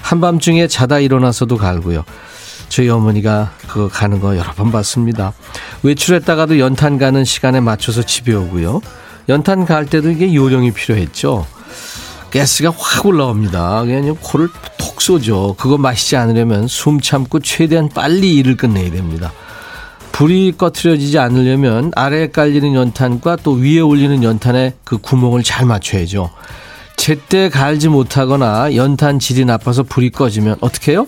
한밤중에 0.00 0.66
자다 0.66 0.98
일어나서도 0.98 1.56
갈고요. 1.56 2.04
저희 2.68 2.88
어머니가 2.88 3.52
그거 3.68 3.86
가는 3.88 4.18
거 4.18 4.36
여러 4.36 4.50
번 4.54 4.72
봤습니다. 4.72 5.32
외출했다가도 5.84 6.58
연탄 6.58 6.98
가는 6.98 7.24
시간에 7.24 7.60
맞춰서 7.60 8.02
집에 8.02 8.34
오고요. 8.34 8.80
연탄 9.28 9.64
갈 9.64 9.86
때도 9.86 10.10
이게 10.10 10.34
요령이 10.34 10.72
필요했죠. 10.72 11.46
가스가 12.32 12.72
확 12.76 13.04
올라옵니다. 13.04 13.84
그냥 13.84 14.16
코를 14.20 14.48
톡 14.78 15.00
쏘죠. 15.02 15.54
그거 15.58 15.76
마시지 15.76 16.16
않으려면 16.16 16.66
숨 16.66 17.00
참고 17.00 17.40
최대한 17.40 17.88
빨리 17.88 18.36
일을 18.36 18.56
끝내야 18.56 18.90
됩니다. 18.90 19.32
불이 20.12 20.54
꺼트려지지 20.56 21.18
않으려면 21.18 21.90
아래에 21.94 22.28
깔리는 22.28 22.74
연탄과 22.74 23.36
또 23.36 23.52
위에 23.52 23.80
올리는 23.80 24.22
연탄의 24.22 24.74
그 24.84 24.98
구멍을 24.98 25.42
잘 25.42 25.66
맞춰야죠. 25.66 26.30
제때 26.96 27.48
갈지 27.48 27.88
못하거나 27.88 28.76
연탄 28.76 29.18
질이 29.18 29.44
나빠서 29.44 29.82
불이 29.82 30.10
꺼지면 30.10 30.56
어떻게 30.60 30.92
해요? 30.92 31.06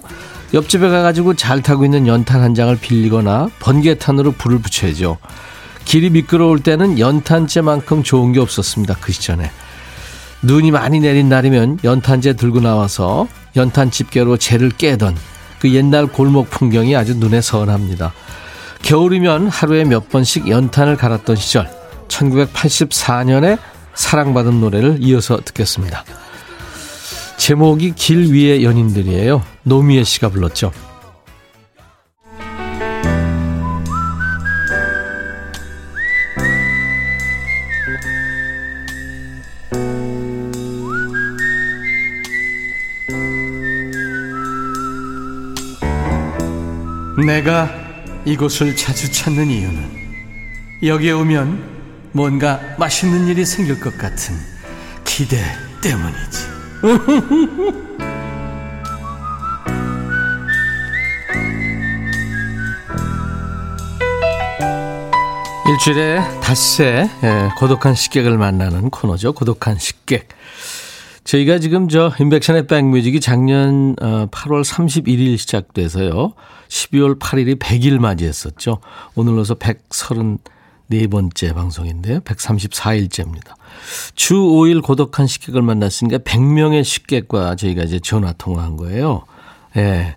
옆집에 0.52 0.88
가가지고 0.88 1.35
잘 1.35 1.62
타고 1.62 1.85
있는 1.85 2.07
연탄 2.07 2.40
한 2.43 2.54
장을 2.54 2.75
빌리거나 2.76 3.50
번개탄으로 3.61 4.33
불을 4.33 4.59
붙여야죠. 4.61 5.19
길이 5.85 6.11
미끄러울 6.11 6.61
때는 6.61 6.99
연탄재만큼 6.99 8.02
좋은 8.02 8.33
게 8.33 8.40
없었습니다. 8.40 8.97
그 9.00 9.12
시절에. 9.12 9.50
눈이 10.45 10.71
많이 10.73 11.01
내린 11.01 11.29
날이면 11.31 11.79
연탄재 11.85 12.35
들고 12.35 12.61
나와서 12.61 13.27
연탄 13.57 13.91
집게로 13.91 14.37
재를 14.37 14.71
깨던 14.71 15.17
그 15.59 15.73
옛날 15.73 16.07
골목 16.07 16.51
풍경이 16.51 16.95
아주 16.95 17.17
눈에 17.17 17.41
선합니다. 17.41 18.13
겨울이면 18.83 19.49
하루에 19.49 19.85
몇 19.85 20.11
번씩 20.11 20.49
연탄을 20.49 20.97
갈았던 20.97 21.37
시절 21.37 21.71
1984년에 22.09 23.59
사랑받은 23.95 24.61
노래를 24.61 24.99
이어서 25.01 25.39
듣겠습니다. 25.43 26.05
제목이 27.39 27.95
길 27.97 28.31
위의 28.31 28.65
연인들이에요. 28.65 29.43
노미애 29.63 30.05
씨가 30.05 30.29
불렀죠. 30.29 30.73
내가 47.25 47.71
이곳을 48.25 48.76
자주 48.76 49.11
찾는 49.11 49.49
이유는 49.50 50.04
여기에 50.83 51.12
오면 51.12 52.11
뭔가 52.12 52.61
맛있는 52.78 53.26
일이 53.26 53.45
생길 53.45 53.81
것 53.81 53.97
같은 53.97 54.37
기대 55.04 55.43
때문이지. 55.83 56.54
일주일에 65.66 66.21
닷새 66.43 67.09
예, 67.23 67.49
고독한 67.57 67.95
식객을 67.95 68.37
만나는 68.37 68.90
코너죠. 68.90 69.33
고독한 69.33 69.78
식객. 69.78 70.28
저희가 71.25 71.59
지금 71.59 71.88
저 71.88 72.12
인백션의 72.21 72.66
백뮤직이 72.66 73.21
작년 73.21 73.97
8월 73.97 74.59
어, 74.59 74.62
31일 74.62 75.38
시작돼서요. 75.38 76.35
12월 76.69 77.19
8일이 77.19 77.59
100일 77.59 77.99
맞이했었죠. 77.99 78.81
오늘로서 79.14 79.54
134번째 79.54 81.54
방송인데요. 81.54 82.21
134일째입니다. 82.21 83.54
주 84.14 84.35
5일 84.35 84.83
고독한 84.83 85.27
식객을 85.27 85.62
만났으니까 85.62 86.18
100명의 86.18 86.85
식객과 86.85 87.57
저희가 87.57 87.85
이제 87.85 87.99
전화 88.01 88.33
통화한 88.33 88.77
거예요. 88.77 89.25
예. 89.77 90.16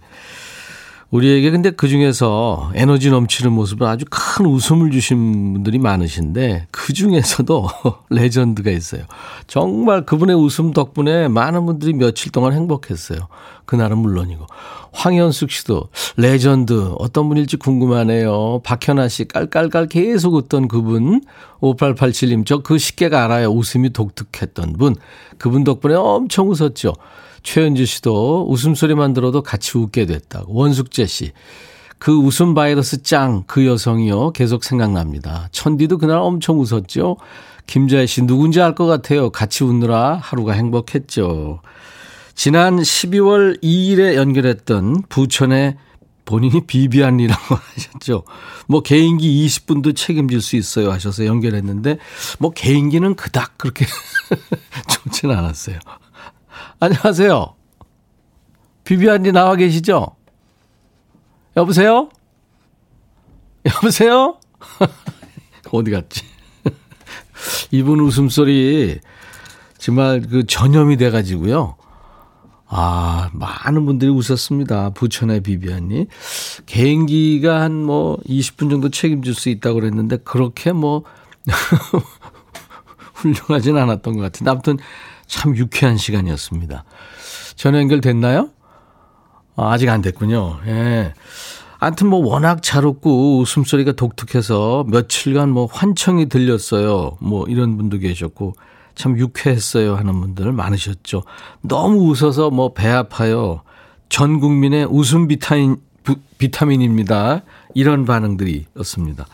네. 1.10 1.18
우리에게 1.18 1.52
근데 1.52 1.72
그 1.72 1.88
중에서 1.88 2.72
에너지 2.76 3.10
넘치는 3.10 3.52
모습을 3.54 3.88
아주 3.88 4.06
큰 4.10 4.46
웃음을 4.46 4.92
주신 4.92 5.54
분들이 5.54 5.80
많으신데 5.80 6.68
그 6.72 6.94
중에서도 6.94 7.68
레전드가 8.10 8.72
있어요. 8.72 9.04
정말 9.48 10.06
그분의 10.06 10.36
웃음 10.36 10.72
덕분에 10.74 11.28
많은 11.30 11.66
분들이 11.66 11.94
며칠 11.94 12.32
동안 12.32 12.54
행복했어요. 12.54 13.20
그날은 13.66 13.98
물론이고. 13.98 14.46
황현숙 14.94 15.52
씨도 15.52 15.90
레전드 16.18 16.94
어떤 16.98 17.30
분일지 17.30 17.58
궁금하네요. 17.58 18.62
박현아 18.64 19.08
씨 19.10 19.26
깔깔깔 19.28 19.88
계속 19.88 20.34
웃던 20.34 20.68
그분. 20.68 21.22
5887님 21.62 22.46
저 22.46 22.60
그 22.64 22.78
식객 22.78 23.14
알아요. 23.14 23.50
웃음이 23.50 23.92
독특했던 23.94 24.74
분. 24.74 24.96
그분 25.38 25.64
덕분에 25.64 25.96
엄청 25.96 26.50
웃었죠. 26.50 26.94
최은주 27.48 27.86
씨도 27.86 28.48
웃음소리만 28.50 29.14
들어도 29.14 29.42
같이 29.42 29.78
웃게 29.78 30.06
됐다고. 30.06 30.54
원숙재 30.54 31.06
씨. 31.06 31.32
그 31.98 32.12
웃음 32.12 32.54
바이러스 32.54 33.04
짱, 33.04 33.46
그 33.48 33.66
여성이요. 33.66 34.32
계속 34.32 34.66
생각납니다. 34.66 35.48
천디도 35.54 35.98
그날 35.98 36.18
엄청 36.18 36.60
웃었죠. 36.60 37.16
김자혜 37.66 38.06
씨, 38.06 38.24
누군지 38.24 38.60
알 38.62 38.76
것 38.76 38.86
같아요. 38.86 39.30
같이 39.30 39.64
웃느라 39.64 40.20
하루가 40.22 40.52
행복했죠. 40.52 41.62
지난 42.36 42.76
12월 42.80 43.64
2일에 43.64 44.16
연결했던 44.16 45.04
부천의 45.08 45.78
본인이 46.26 46.60
비비안이라고 46.68 47.56
하셨죠. 47.56 48.24
뭐 48.68 48.82
개인기 48.82 49.48
20분도 49.48 49.96
책임질 49.96 50.42
수 50.42 50.58
있어요 50.58 50.92
하셔서 50.92 51.26
연결했는데 51.26 51.98
뭐 52.40 52.52
개인기는 52.52 53.16
그닥 53.16 53.58
그렇게 53.58 53.86
좋지는 54.92 55.34
않았어요. 55.34 55.80
안녕하세요. 56.80 57.56
비비안님 58.84 59.34
나와 59.34 59.56
계시죠? 59.56 60.16
여보세요? 61.56 62.10
여보세요? 63.66 64.38
어디 65.72 65.92
갔지? 65.92 66.22
이분 67.72 68.00
웃음소리 68.00 69.00
정말 69.78 70.22
그 70.22 70.46
전염이 70.46 70.98
돼가지고요. 70.98 71.76
아, 72.70 73.30
많은 73.34 73.86
분들이 73.86 74.12
웃었습니다. 74.12 74.92
부천의 74.92 75.42
비비안님. 75.42 76.08
개인기가 76.66 77.62
한 77.62 77.72
뭐 77.88 78.18
20분 78.28 78.70
정도 78.70 78.90
책임질 78.90 79.34
수 79.34 79.50
있다고 79.50 79.80
그랬는데 79.80 80.18
그렇게 80.18 80.74
뭐 80.74 81.04
훌륭하진 83.16 83.78
않았던 83.78 84.16
것 84.16 84.22
같은데 84.22 84.52
아무튼 84.52 84.78
참 85.28 85.56
유쾌한 85.56 85.98
시간이었습니다. 85.98 86.84
전화 87.56 87.80
연결됐나요? 87.80 88.50
아, 89.56 89.72
아직 89.72 89.90
안 89.90 90.02
됐군요. 90.02 90.60
예. 90.68 91.14
아무튼 91.80 92.08
뭐 92.08 92.20
워낙 92.28 92.64
잘 92.64 92.86
웃고 92.86 93.40
웃음소리가 93.40 93.92
독특해서 93.92 94.86
며칠간 94.88 95.50
뭐 95.50 95.68
환청이 95.72 96.28
들렸어요. 96.28 97.18
뭐 97.20 97.46
이런 97.48 97.78
분도 97.78 98.00
계셨고 98.00 98.56
참 98.96 99.18
유쾌했어요 99.18 99.96
하는 99.96 100.20
분들 100.20 100.52
많으셨죠. 100.52 101.24
너무 101.62 102.10
웃어서 102.10 102.50
뭐 102.50 102.74
배 102.74 102.88
아파요. 102.88 103.62
전 104.10 104.40
국민의 104.40 104.86
웃음 104.90 105.28
비타민, 105.28 105.78
비타민입니다. 106.40 107.42
이런 107.76 108.06
반응들이었습니다. 108.06 109.28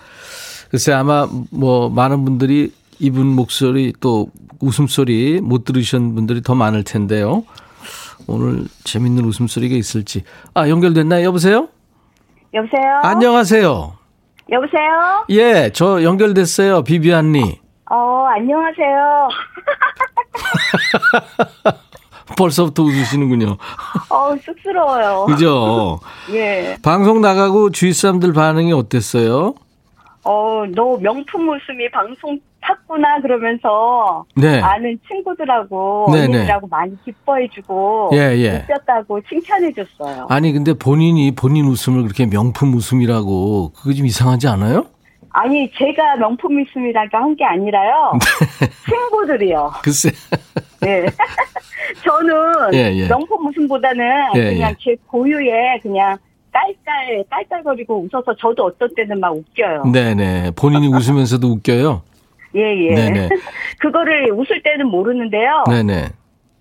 글쎄 0.70 0.92
아마 0.92 1.28
뭐 1.52 1.90
많은 1.90 2.26
분들이 2.26 2.74
이분 3.00 3.28
목소리 3.28 3.94
또 4.02 4.28
웃음소리 4.68 5.42
못 5.42 5.66
들으신 5.66 6.16
분들이 6.16 6.42
더 6.42 6.56
많을 6.56 6.84
텐데요. 6.84 7.44
오늘 8.28 8.66
재밌는 8.84 9.26
웃음소리가 9.26 9.76
있을지. 9.76 10.24
아, 10.54 10.70
연결됐나요? 10.70 11.26
여보세요? 11.26 11.68
여보세요? 12.54 13.02
안녕하세요. 13.04 13.94
여보세요? 14.52 15.26
예, 15.30 15.72
저 15.74 16.04
연결됐어요. 16.04 16.84
비비안니. 16.84 17.60
어, 17.92 18.26
안녕하세요. 18.36 19.30
벌써부터 22.38 22.84
웃으시는군요. 22.84 23.58
어, 24.10 24.36
쑥스러워요. 24.38 25.26
그죠? 25.26 26.00
예. 26.32 26.78
방송 26.82 27.22
나가고 27.22 27.72
주위 27.72 27.94
사람들 27.94 28.34
반응이 28.34 28.72
어땠어요? 28.72 29.54
어, 30.24 30.64
너 30.74 30.98
명품 30.98 31.50
웃음이 31.50 31.92
방송 31.92 32.40
탔구나 32.64 33.22
그러면서 33.22 34.26
네. 34.36 34.60
아는 34.62 34.98
친구들하고 35.08 36.08
네, 36.12 36.28
네. 36.28 36.38
언니들하고 36.38 36.68
많이 36.68 36.96
기뻐해주고 37.04 38.12
예, 38.14 38.18
예. 38.38 38.64
웃겼다고 38.64 39.22
칭찬해줬어요. 39.30 40.28
아니 40.30 40.52
근데 40.54 40.74
본인이 40.74 41.32
본인 41.36 41.66
웃음을 41.66 42.04
그렇게 42.04 42.26
명품 42.26 42.74
웃음이라고 42.74 43.74
그거 43.74 43.94
좀 43.94 44.06
이상하지 44.06 44.48
않아요? 44.48 44.86
아니 45.36 45.70
제가 45.74 46.16
명품 46.18 46.62
웃음이라고 46.62 47.18
한 47.18 47.36
게 47.36 47.44
아니라요. 47.44 48.14
네. 48.62 48.68
친구들이요. 48.90 49.72
글쎄. 49.84 50.10
네. 50.82 51.06
저는 52.06 52.74
예, 52.74 52.94
예. 52.96 53.08
명품 53.08 53.46
웃음보다는 53.48 54.06
예, 54.36 54.54
그냥 54.54 54.72
예. 54.72 54.76
제 54.80 54.96
고유의 55.08 55.80
그냥 55.82 56.18
깔깔 56.52 57.24
깔깔거리고 57.30 58.02
웃어서 58.14 58.36
저도 58.40 58.66
어떤 58.66 58.88
때는 58.96 59.20
막 59.20 59.36
웃겨요. 59.36 59.84
네네. 59.92 60.52
본인이 60.56 60.88
웃으면서도 60.88 61.48
웃겨요. 61.48 62.04
예, 62.56 62.62
예. 62.90 62.94
네네. 62.96 63.30
그거를 63.80 64.32
웃을 64.32 64.62
때는 64.64 64.88
모르는데요. 64.88 65.64
네네. 65.70 66.10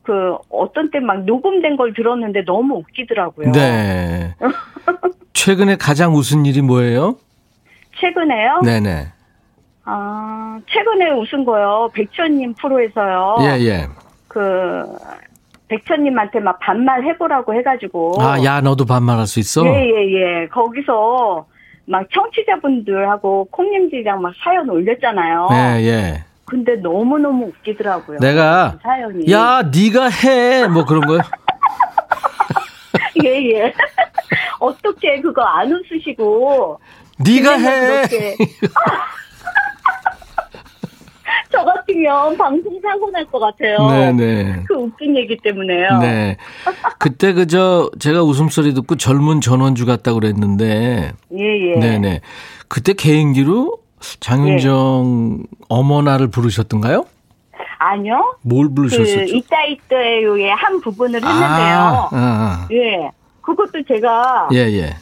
그 0.02 0.37
어떤 0.50 0.90
때 0.90 0.98
막 1.00 1.24
녹음된 1.24 1.76
걸 1.76 1.94
들었는데 1.94 2.44
너무 2.44 2.76
웃기더라고요. 2.78 3.52
네. 3.52 4.35
최근에 5.33 5.76
가장 5.76 6.14
웃은 6.14 6.44
일이 6.46 6.61
뭐예요? 6.62 7.16
최근에요? 8.00 8.61
네네. 8.64 9.07
아, 9.85 10.59
최근에 10.68 11.11
웃은 11.11 11.44
거요. 11.44 11.90
백천님 11.94 12.55
프로에서요. 12.55 13.37
예, 13.42 13.61
예. 13.64 13.88
그, 14.28 14.85
백천님한테 15.68 16.40
막 16.40 16.59
반말 16.61 17.05
해보라고 17.05 17.55
해가지고. 17.55 18.16
아, 18.20 18.42
야, 18.44 18.61
너도 18.61 18.85
반말할 18.85 19.26
수 19.26 19.40
있어? 19.40 19.64
예, 19.66 19.70
예, 19.70 20.12
예. 20.42 20.46
거기서 20.48 21.46
막 21.86 22.06
청취자분들하고 22.12 23.48
콩님들이랑 23.50 24.20
막 24.22 24.32
사연 24.42 24.68
올렸잖아요. 24.68 25.48
예, 25.52 25.80
예. 25.86 26.24
근데 26.44 26.76
너무 26.76 27.18
너무 27.18 27.46
웃기더라고요. 27.46 28.18
내가, 28.18 28.72
그 28.72 28.78
사연이. 28.82 29.30
야, 29.32 29.62
네가 29.62 30.08
해! 30.08 30.66
뭐 30.68 30.84
그런 30.84 31.02
거요? 31.06 31.20
예, 33.24 33.30
예. 33.52 33.72
어떻게 34.60 35.20
그거 35.20 35.42
안 35.42 35.72
웃으시고. 35.72 36.78
네가 37.18 37.52
해! 37.58 38.02
저 41.52 41.64
같으면 41.64 42.36
방송 42.36 42.80
사고 42.82 43.10
날 43.10 43.24
것 43.26 43.38
같아요. 43.38 43.78
네네. 43.90 44.64
그 44.66 44.74
웃긴 44.74 45.16
얘기 45.16 45.36
때문에요. 45.36 45.98
네. 46.00 46.36
그때 46.98 47.32
그저 47.32 47.90
제가 47.98 48.22
웃음소리 48.22 48.74
듣고 48.74 48.96
젊은 48.96 49.40
전원주 49.40 49.86
같다고 49.86 50.20
그랬는데. 50.20 51.12
예예. 51.36 51.78
네네. 51.78 52.20
그때 52.68 52.92
개인기로 52.94 53.78
장윤정 54.20 55.38
예. 55.40 55.44
어머나를 55.68 56.28
부르셨던가요? 56.28 57.04
아니요. 57.78 58.36
뭘 58.42 58.68
부르셨었죠? 58.74 59.16
그 59.16 59.24
이따 59.36 59.62
이따의 59.64 60.50
한 60.56 60.80
부분을 60.80 61.14
했는데요. 61.16 61.38
아, 61.38 62.08
아, 62.10 62.10
아. 62.12 62.68
예. 62.72 63.10
그것도 63.42 63.82
제가 63.88 64.48
예, 64.52 64.58
예. 64.58 64.94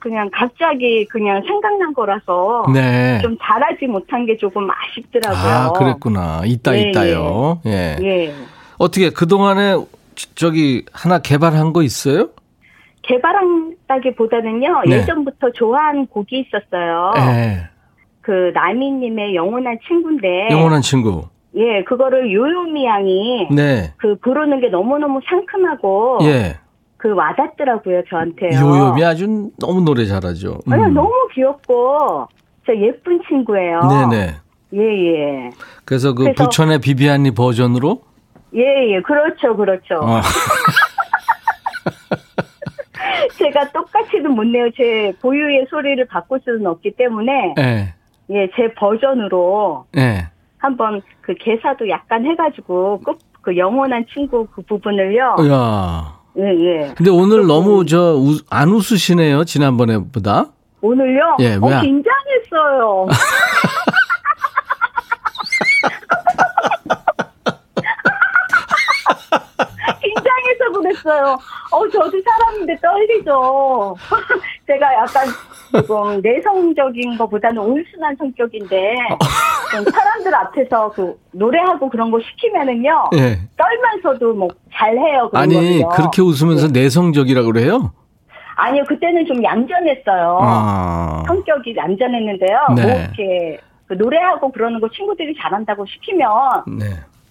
그냥 0.00 0.28
갑자기 0.32 1.04
그냥 1.06 1.42
생각난 1.46 1.92
거라서 1.94 2.64
네. 2.72 3.20
좀 3.22 3.36
잘하지 3.40 3.86
못한 3.86 4.26
게 4.26 4.36
조금 4.36 4.66
아쉽더라고요. 4.70 5.52
아, 5.52 5.72
그랬구나. 5.72 6.42
있다 6.44 6.74
예, 6.74 6.80
있다요. 6.80 7.60
예. 7.66 7.96
예. 8.00 8.34
어떻게 8.78 9.10
그 9.10 9.28
동안에 9.28 9.76
저기 10.34 10.84
하나 10.92 11.18
개발한 11.18 11.72
거 11.72 11.82
있어요? 11.82 12.30
개발한다기보다는요. 13.02 14.82
네. 14.86 14.96
예전부터 14.96 15.52
좋아하는 15.52 16.06
곡이 16.06 16.46
있었어요. 16.46 17.12
네. 17.16 17.68
그 18.22 18.50
나미님의 18.54 19.34
영원한 19.34 19.78
친구인데. 19.86 20.48
영원한 20.50 20.82
친구. 20.82 21.24
예, 21.56 21.82
그거를 21.84 22.32
요요미 22.32 22.84
양이 22.86 23.48
네. 23.50 23.92
그 23.96 24.16
부르는 24.16 24.60
게 24.60 24.68
너무너무 24.68 25.20
상큼하고 25.26 26.18
예. 26.22 26.58
그 27.00 27.14
와닿더라고요, 27.14 28.02
저한테요. 28.10 28.60
요요미 28.60 29.02
아주 29.02 29.50
너무 29.58 29.80
노래 29.80 30.04
잘하죠. 30.04 30.58
음. 30.66 30.72
아니, 30.72 30.82
너무 30.92 31.10
귀엽고, 31.32 32.28
저 32.66 32.76
예쁜 32.76 33.18
친구예요. 33.26 33.80
네네. 33.88 34.34
예, 34.74 34.80
예. 34.80 35.50
그래서 35.86 36.12
그 36.12 36.24
그래서, 36.24 36.44
부천의 36.44 36.80
비비안니 36.80 37.30
버전으로? 37.30 38.02
예, 38.54 38.94
예. 38.94 39.00
그렇죠, 39.00 39.56
그렇죠. 39.56 39.94
어. 39.94 40.20
제가 43.38 43.70
똑같이는 43.72 44.32
못 44.32 44.44
내요. 44.44 44.68
제 44.76 45.14
고유의 45.22 45.68
소리를 45.70 46.06
바꿀 46.06 46.40
수는 46.44 46.66
없기 46.66 46.96
때문에. 46.96 47.54
네. 47.56 47.94
예, 48.28 48.50
제 48.54 48.74
버전으로. 48.74 49.86
네. 49.92 50.26
한번 50.58 51.00
그 51.22 51.32
개사도 51.34 51.88
약간 51.88 52.26
해가지고 52.26 53.00
꼭 53.00 53.30
그 53.42 53.56
영원한 53.56 54.04
친구 54.12 54.46
그 54.46 54.62
부분을요. 54.62 55.36
야. 55.50 56.19
예, 56.38 56.42
예. 56.44 56.94
근데 56.96 57.10
오늘 57.10 57.46
너무 57.46 57.84
저 57.86 58.16
안 58.50 58.68
웃으시네요. 58.70 59.44
지난번에보다. 59.44 60.46
오늘요? 60.80 61.36
예, 61.40 61.48
왜? 61.50 61.56
어, 61.56 61.80
긴장했어요. 61.80 63.06
긴장해서 70.02 70.72
그랬어요. 70.74 71.38
어, 71.72 71.88
저도 71.88 72.12
사람인데 72.22 72.76
떨리죠. 72.80 73.94
제가 74.66 74.94
약간 74.94 75.26
조금 75.72 76.20
내성적인 76.22 77.16
것보다는 77.18 77.58
온순한 77.58 78.16
성격인데 78.16 78.94
좀 79.08 79.18
사람들 79.90 80.34
앞에서 80.34 80.90
그 80.90 81.14
노래하고 81.32 81.88
그런 81.88 82.10
거 82.10 82.18
시키면은요 82.20 83.10
네. 83.12 83.40
떨면서도 83.56 84.34
뭐 84.34 84.48
잘해요. 84.72 85.30
아니 85.32 85.54
거든요. 85.54 85.88
그렇게 85.90 86.22
웃으면서 86.22 86.68
네. 86.68 86.80
내성적이라 86.82 87.42
고 87.42 87.52
그래요? 87.52 87.92
아니요 88.56 88.84
그때는 88.88 89.26
좀 89.26 89.42
얌전했어요. 89.42 90.38
아. 90.42 91.22
성격이 91.26 91.74
얌전했는데요. 91.76 92.58
네. 92.76 92.82
뭐 92.82 92.92
이렇게 92.92 93.58
그 93.86 93.94
노래하고 93.94 94.52
그러는 94.52 94.80
거 94.80 94.88
친구들이 94.90 95.34
잘한다고 95.40 95.84
시키면 95.86 96.28
네. 96.78 96.86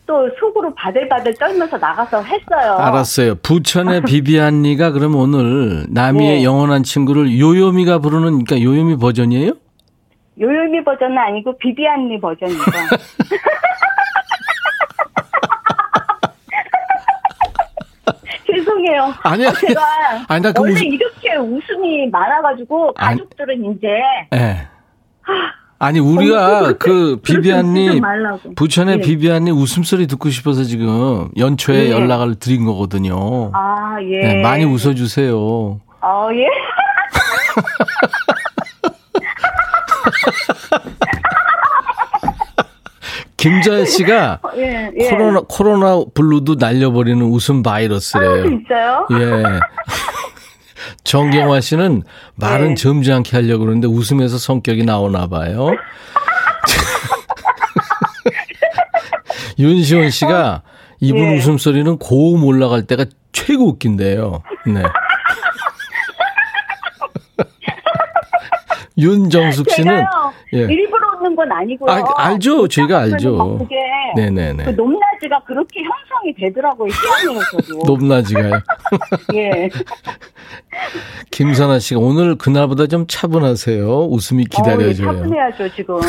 또 0.06 0.28
속으로 0.40 0.74
바들바들 0.74 1.36
떨면서 1.36 1.78
나가서 1.78 2.24
했어요. 2.24 2.74
알았어요. 2.80 3.36
부천의 3.44 4.02
비비안니가 4.10 4.92
그럼 4.92 5.16
오늘 5.16 5.86
나미의 5.90 6.38
네. 6.38 6.44
영원한 6.44 6.82
친구를 6.82 7.40
요요미가 7.40 8.00
부르는 8.00 8.44
그러니까 8.44 8.62
요요미 8.62 8.98
버전이에요? 8.98 9.52
요요미 10.40 10.84
버전은 10.84 11.18
아니고 11.18 11.58
비비안니 11.58 12.20
버전이죠. 12.20 12.64
죄송해요. 18.48 19.14
아니야. 19.24 19.52
제가 19.54 19.82
아니, 20.28 20.42
나그 20.42 20.62
원래 20.62 20.80
웃... 20.80 20.84
이렇게 20.84 21.36
웃음이 21.36 22.10
많아가지고 22.10 22.94
가족들은 22.94 23.56
아니, 23.56 23.76
이제 23.76 23.88
네. 24.32 24.68
아니 25.78 26.00
우리가 26.00 26.74
그 26.78 27.20
비비안님 27.24 28.02
부천의 28.56 28.98
예. 28.98 29.02
비비안님 29.02 29.56
웃음소리 29.56 30.08
듣고 30.08 30.30
싶어서 30.30 30.64
지금 30.64 31.30
연초에 31.38 31.86
예. 31.88 31.92
연락을 31.92 32.36
드린 32.36 32.66
거거든요. 32.66 33.52
아 33.54 33.98
예. 34.02 34.20
네, 34.20 34.42
많이 34.42 34.66
웃어주세요. 34.66 35.80
아 36.02 36.28
예. 36.34 36.46
김자연 43.40 43.86
씨가 43.86 44.40
예, 44.58 44.92
예. 44.98 45.10
코로나 45.10 45.42
코로나 45.48 46.04
블루도 46.14 46.56
날려버리는 46.56 47.22
웃음 47.22 47.64
바이러스래요. 47.64 48.32
아, 48.32 48.44
진짜요? 48.44 49.08
예. 49.14 49.44
정경화 51.04 51.60
씨는 51.62 52.04
말은 52.36 52.70
네. 52.70 52.76
점잖게 52.76 53.36
하려고 53.36 53.66
그러는데 53.66 53.88
웃으면서 53.88 54.38
성격이 54.38 54.86
나오나 54.86 55.28
봐요. 55.28 55.72
윤시원 59.58 60.10
씨가 60.10 60.64
이분 61.00 61.22
네. 61.22 61.38
웃음소리는 61.38 61.98
고음 61.98 62.44
올라갈 62.44 62.86
때가 62.88 63.06
최고 63.32 63.70
웃긴데요. 63.70 64.44
네. 64.68 64.84
윤정숙 68.98 69.70
씨는 69.72 70.04
예. 70.54 70.58
일부러 70.60 71.09
웃는 71.20 71.36
건 71.36 71.52
아니고요. 71.52 71.92
아, 71.92 72.04
알죠. 72.16 72.68
제가 72.68 73.00
알죠. 73.00 73.60
네네네. 74.16 74.64
그 74.66 74.70
높낮이가 74.72 75.44
그렇게 75.46 75.82
형성이 75.82 76.34
되더라고요. 76.36 76.90
저도. 76.92 77.84
높낮이가요? 77.86 78.60
예. 79.36 79.70
김선아 81.32 81.80
씨가 81.80 82.00
오늘 82.00 82.36
그날보다 82.36 82.88
좀 82.88 83.06
차분하세요. 83.08 84.06
웃음이 84.06 84.46
기다려져요. 84.46 85.10
어, 85.10 85.14
예, 85.14 85.18
차분해야죠, 85.18 85.76
지금. 85.76 86.00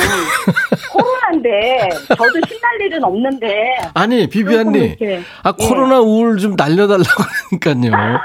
코로나인데 0.93 1.89
저도 2.09 2.33
신날 2.49 2.81
일은 2.81 3.05
없는데. 3.05 3.79
아니, 3.95 4.27
비비안님. 4.29 4.97
아, 5.43 5.53
예. 5.61 5.67
코로나 5.69 6.01
우울 6.01 6.39
좀 6.39 6.55
날려달라고 6.57 7.23
하니까요. 7.51 8.19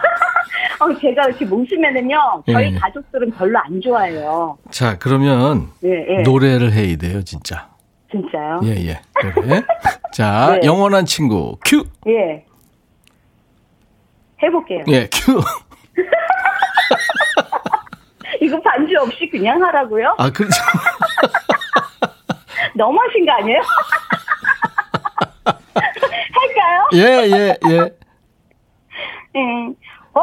어, 0.79 0.93
제가 0.99 1.25
이렇게 1.27 1.45
뭉치면은요, 1.45 2.43
저희 2.51 2.73
예. 2.73 2.77
가족들은 2.77 3.31
별로 3.31 3.57
안 3.59 3.79
좋아해요. 3.81 4.57
자, 4.71 4.97
그러면 4.97 5.69
예, 5.83 6.17
예. 6.17 6.21
노래를 6.23 6.73
해야 6.73 6.95
돼요, 6.97 7.23
진짜. 7.23 7.69
진짜요? 8.11 8.59
예, 8.63 8.69
예. 8.87 8.99
노래. 9.33 9.61
자, 10.13 10.57
네. 10.61 10.67
영원한 10.67 11.05
친구, 11.05 11.57
큐! 11.65 11.83
예. 12.07 12.45
해볼게요. 14.41 14.83
예, 14.87 15.07
큐! 15.11 15.41
이거 18.41 18.59
반주 18.61 18.93
없이 19.01 19.27
그냥 19.31 19.63
하라고요? 19.63 20.13
아, 20.17 20.29
그렇죠. 20.29 20.55
너무하신 22.75 23.25
거 23.25 23.31
아니에요? 23.31 23.61
할까요? 26.33 26.87
예, 26.93 26.99
예, 27.31 27.55
예. 27.69 27.79
음, 29.37 29.73
어, 30.13 30.21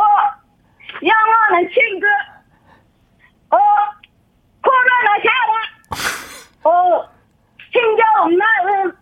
영원한 1.04 1.68
친구, 1.72 2.06
어, 3.50 3.56
코로나 4.62 5.18
사랑, 5.22 5.52
어, 6.64 7.04
힘겨운 7.72 8.38
마음, 8.38 8.92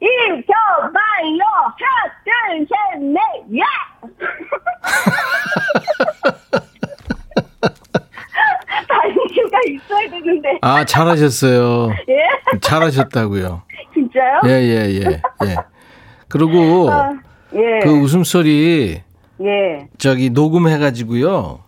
일켜봐요, 0.00 1.42
하나, 1.52 1.86
둘, 2.24 2.32
셋, 2.66 2.74
넷, 3.00 3.20
야! 3.60 3.64
반주가 8.88 9.58
있어야 9.68 10.10
되는데. 10.10 10.58
아, 10.62 10.84
잘하셨어요. 10.84 11.90
예? 12.08 12.26
잘하셨다고요. 12.60 13.62
진짜요? 13.94 14.40
예, 14.46 14.50
예, 14.50 14.90
예, 14.90 15.04
예. 15.46 15.56
그리고 16.28 16.90
아, 16.90 17.12
예. 17.54 17.78
그 17.82 17.90
웃음소리 17.90 19.02
예. 19.42 19.88
저기 19.98 20.30
녹음해가지고요. 20.30 21.60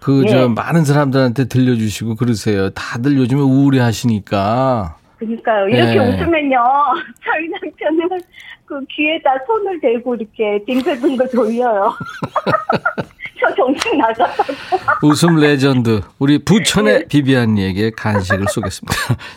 그, 0.00 0.24
예. 0.26 0.30
저, 0.30 0.48
많은 0.48 0.84
사람들한테 0.84 1.46
들려주시고 1.46 2.16
그러세요. 2.16 2.70
다들 2.70 3.16
요즘에 3.16 3.40
우울해 3.40 3.80
하시니까. 3.80 4.96
그러니까요. 5.18 5.68
이렇게 5.68 5.94
예. 5.94 5.98
웃으면요. 5.98 6.58
저희 7.24 7.48
남편은 7.48 8.20
그 8.66 8.80
귀에다 8.90 9.30
손을 9.46 9.80
대고 9.80 10.14
이렇게 10.16 10.62
빙글빙글 10.66 11.30
돌려요. 11.34 11.92
저 13.38 13.54
정신 13.54 13.98
나갔다고. 13.98 14.54
웃음 15.02 15.36
레전드. 15.36 16.00
우리 16.18 16.38
부천의 16.42 16.94
예. 16.94 17.04
비비안니에게 17.06 17.90
간식을 17.96 18.46
쏘겠습니다. 18.48 18.94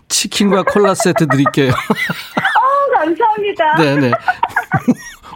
치킨과 0.07 0.63
콜라 0.63 0.93
세트 0.95 1.27
드릴게요. 1.27 1.69
어, 1.71 2.97
감사합니다. 2.97 3.75
네네. 3.75 4.11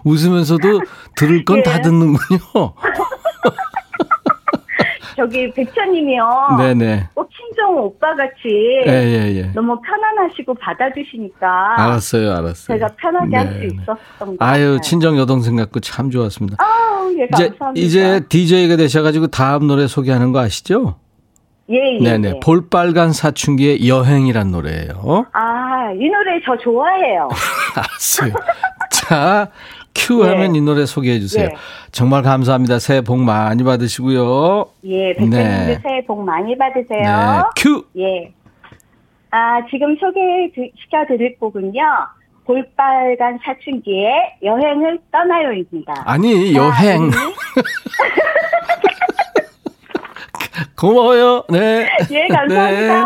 웃으면서도 0.03 0.81
들을 1.15 1.45
건다 1.45 1.77
예. 1.77 1.81
듣는군요. 1.81 2.39
저기 5.15 5.51
백천님이요. 5.51 6.27
네네. 6.57 7.09
꼭 7.13 7.29
친정 7.31 7.77
오빠 7.77 8.15
같이 8.15 8.47
예, 8.87 8.91
예, 8.91 9.35
예. 9.37 9.41
너무 9.53 9.79
편안하시고 9.81 10.55
받아주시니까 10.55 11.75
알았어요, 11.77 12.31
알았어요. 12.35 12.77
제가 12.79 12.87
편하게 12.97 13.35
할수 13.37 13.53
네네. 13.53 13.67
있었던 13.67 14.37
거 14.37 14.45
아유. 14.45 14.79
친정 14.81 15.17
여동생 15.17 15.55
같고 15.55 15.81
참 15.81 16.09
좋았습니다. 16.09 16.57
아우, 16.59 17.11
예, 17.19 17.27
이제, 17.31 17.47
감사합니다. 17.49 17.85
이제 17.85 18.21
DJ가 18.27 18.75
되셔가지고 18.75 19.27
다음 19.27 19.67
노래 19.67 19.85
소개하는 19.87 20.31
거 20.31 20.39
아시죠? 20.39 20.95
예, 21.69 21.75
예. 21.99 22.03
네네. 22.03 22.27
예. 22.35 22.39
볼빨간 22.41 23.13
사춘기의 23.13 23.87
여행이란 23.87 24.51
노래예요. 24.51 25.27
아, 25.31 25.91
이 25.93 26.09
노래 26.09 26.39
저 26.43 26.57
좋아해요. 26.57 27.29
알았어요. 27.77 28.33
자, 28.91 29.47
큐 29.95 30.23
하면 30.23 30.55
예. 30.55 30.57
이 30.57 30.61
노래 30.61 30.85
소개해 30.85 31.19
주세요. 31.19 31.45
예. 31.45 31.49
정말 31.91 32.23
감사합니다. 32.23 32.79
새해 32.79 33.01
복 33.01 33.19
많이 33.19 33.63
받으시고요. 33.63 34.65
예, 34.85 35.13
백천님도 35.13 35.37
네. 35.37 35.79
새해 35.83 36.05
복 36.05 36.23
많이 36.23 36.57
받으세요. 36.57 37.01
네, 37.01 37.43
큐! 37.57 37.83
예. 37.97 38.33
아, 39.31 39.59
지금 39.69 39.95
소개시켜 39.97 41.05
드릴 41.07 41.37
곡은요. 41.39 41.81
볼빨간 42.45 43.39
사춘기의 43.43 44.35
여행을 44.43 44.99
떠나요입니다. 45.11 45.93
아니, 46.05 46.53
자, 46.53 46.59
여행. 46.59 47.03
우리- 47.03 47.11
고마워요. 50.77 51.43
네. 51.49 51.87
예, 52.11 52.27
감사합니다. 52.27 53.05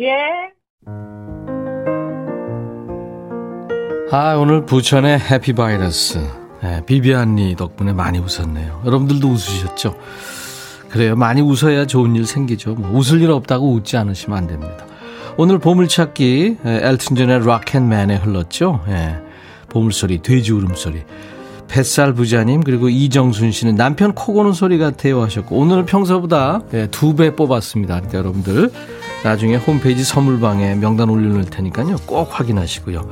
예. 0.00 0.16
아, 4.16 4.36
오늘 4.36 4.64
부천의 4.64 5.18
해피바이러스. 5.18 6.20
네, 6.62 6.86
비비안니 6.86 7.56
덕분에 7.56 7.92
많이 7.92 8.20
웃었네요. 8.20 8.82
여러분들도 8.86 9.26
웃으셨죠? 9.26 9.96
그래요. 10.88 11.16
많이 11.16 11.40
웃어야 11.40 11.88
좋은 11.88 12.14
일 12.14 12.24
생기죠. 12.24 12.76
뭐 12.76 12.96
웃을 12.96 13.20
일 13.20 13.32
없다고 13.32 13.72
웃지 13.72 13.96
않으시면 13.96 14.38
안 14.38 14.46
됩니다. 14.46 14.86
오늘 15.36 15.58
보물찾기, 15.58 16.58
에, 16.64 16.80
엘튼 16.84 17.16
존의 17.16 17.44
Rocket 17.44 17.88
Man에 17.88 18.18
흘렀죠. 18.18 18.84
예, 18.86 19.16
보물소리, 19.68 20.22
돼지 20.22 20.52
울음소리. 20.52 21.02
뱃살 21.66 22.12
부자님, 22.14 22.62
그리고 22.62 22.88
이정순 22.88 23.50
씨는 23.50 23.74
남편 23.74 24.14
코 24.14 24.32
고는 24.32 24.52
소리 24.52 24.78
같아요 24.78 25.22
하셨고, 25.22 25.56
오늘 25.56 25.84
평소보다 25.86 26.62
예, 26.72 26.86
두배 26.86 27.34
뽑았습니다. 27.34 27.94
그러니까 27.94 28.18
여러분들, 28.18 28.70
나중에 29.24 29.56
홈페이지 29.56 30.04
선물방에 30.04 30.76
명단 30.76 31.10
올려놓을 31.10 31.46
테니까요. 31.46 31.96
꼭 32.06 32.28
확인하시고요. 32.30 33.10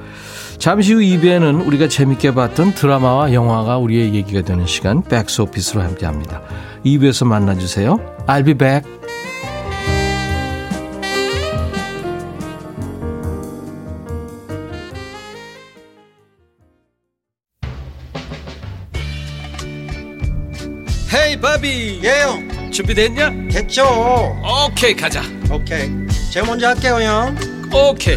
잠시 0.62 0.92
후 0.92 1.01
2부에는 1.01 1.66
우리가 1.66 1.88
재밌게 1.88 2.35
봤던 2.35 2.75
드라마와 2.75 3.33
영화가 3.33 3.79
우리의 3.79 4.14
얘기가 4.14 4.42
되는 4.42 4.64
시간 4.64 5.03
백스 5.03 5.40
오피스로 5.40 5.83
함께 5.83 6.07
합니다. 6.07 6.40
2부에서 6.87 7.27
만나주세요. 7.27 7.98
I'll 8.29 8.44
be 8.44 8.55
back. 8.55 8.88
헤이 21.12 21.40
바비 21.40 22.03
예영 22.05 22.70
준비됐냐? 22.70 23.31
됐죠 23.51 23.85
오케이 24.68 24.94
가자 24.94 25.22
오케이 25.51 25.90
제가 26.31 26.46
먼저 26.46 26.68
할게요 26.68 27.01
형 27.03 27.37
오케이 27.75 28.16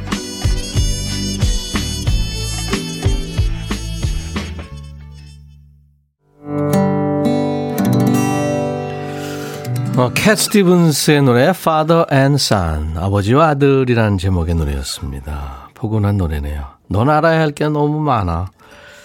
어, 10.01 10.11
캣 10.15 10.35
스티븐스의 10.35 11.21
노래 11.21 11.43
Father 11.49 12.05
and 12.11 12.33
Son 12.35 12.97
아버지와 12.97 13.49
아들이라는 13.49 14.17
제목의 14.17 14.55
노래였습니다. 14.55 15.69
포근한 15.75 16.17
노래네요. 16.17 16.65
넌 16.87 17.07
알아야 17.07 17.39
할 17.39 17.51
게 17.51 17.69
너무 17.69 17.99
많아. 17.99 18.47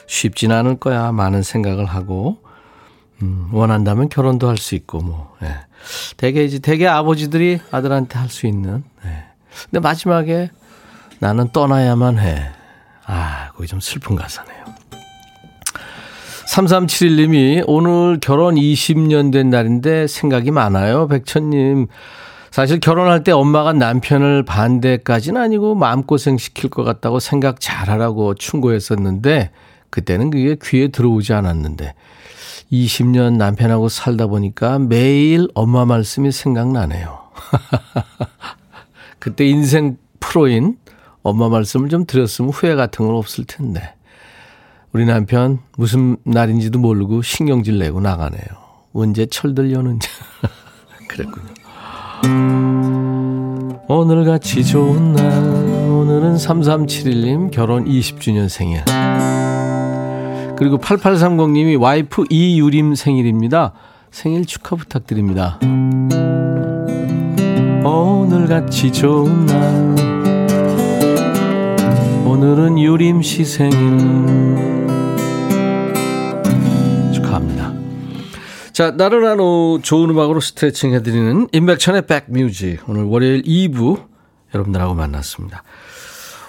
쉽진 0.07 0.53
않을 0.53 0.77
거야. 0.77 1.13
많은 1.13 1.43
생각을 1.43 1.85
하고 1.85 2.39
음, 3.21 3.51
원한다면 3.53 4.09
결혼도 4.09 4.49
할 4.49 4.57
수 4.57 4.75
있고 4.75 5.01
뭐. 5.01 5.37
예. 5.43 5.49
대개 6.17 6.43
이제 6.45 6.61
대개 6.61 6.87
아버지들이 6.87 7.61
아들한테 7.71 8.19
할 8.19 8.31
수 8.31 8.47
있는. 8.47 8.83
예. 9.05 9.25
근데 9.65 9.81
마지막에 9.81 10.51
나는 11.19 11.51
떠나야만 11.53 12.19
해. 12.21 12.53
아, 13.05 13.51
그게 13.55 13.67
좀 13.67 13.81
슬픈 13.81 14.17
가사네요. 14.17 14.56
3371님이 16.47 17.65
오늘 17.67 18.19
결혼 18.21 18.55
20년 18.55 19.33
된 19.33 19.51
날인데 19.51 20.07
생각이 20.07 20.51
많아요. 20.51 21.09
백천님. 21.09 21.89
사실 22.51 22.81
결혼할 22.81 23.25
때 23.25 23.33
엄마가 23.33 23.73
남편을 23.73 24.45
반대까지는 24.45 25.41
아니고 25.41 25.75
마음고생 25.75 26.39
시킬 26.39 26.71
것 26.71 26.85
같다고 26.85 27.21
생각 27.21 27.61
잘하라고 27.61 28.35
충고했었는데 28.35 29.51
그때는 29.91 30.31
그게 30.31 30.57
귀에 30.63 30.89
들어오지 30.89 31.35
않았는데 31.35 31.95
20년 32.73 33.37
남편하고 33.37 33.89
살다 33.89 34.29
보니까 34.29 34.79
매일 34.79 35.49
엄마 35.55 35.85
말씀이 35.85 36.33
생각나네요. 36.33 37.19
그때 39.19 39.45
인생 39.47 39.99
프로인 40.21 40.77
엄마 41.23 41.49
말씀을 41.49 41.89
좀 41.89 42.07
드렸으면 42.07 42.53
후회 42.53 42.75
같은 42.75 43.07
건 43.07 43.17
없을 43.17 43.45
텐데. 43.45 43.96
우리 44.97 45.05
남편 45.05 45.59
무슨 45.77 46.17
날인지도 46.25 46.79
모르고 46.79 47.21
신경질 47.21 47.79
내고 47.79 48.01
나가네요. 48.01 48.41
언제 48.95 49.27
철들려는지. 49.27 50.09
그랬군요. 51.07 51.49
오늘같이 53.89 54.65
좋은 54.65 55.13
날 55.13 55.27
오늘은 55.91 56.37
3371님 56.37 57.51
결혼 57.51 57.85
20주년 57.85 58.49
생일 58.49 58.83
그리고 60.57 60.79
8830님이 60.79 61.79
와이프 61.79 62.25
이유림 62.31 62.95
생일입니다. 62.95 63.75
생일 64.11 64.47
축하 64.47 64.77
부탁드립니다. 64.77 65.61
오늘같이 67.85 68.91
좋은 68.93 69.45
날 69.45 70.17
오늘은 72.25 72.79
유림 72.79 73.21
씨 73.21 73.45
생일 73.45 74.76
자, 78.77 78.91
나른한 78.91 79.41
오후 79.41 79.81
좋은 79.81 80.11
음악으로 80.11 80.39
스트레칭 80.39 80.93
해드리는 80.93 81.49
임백천의 81.51 82.07
백뮤직. 82.07 82.87
오늘 82.87 83.05
월요일 83.05 83.41
2부 83.41 84.05
여러분들하고 84.53 84.93
만났습니다. 84.93 85.63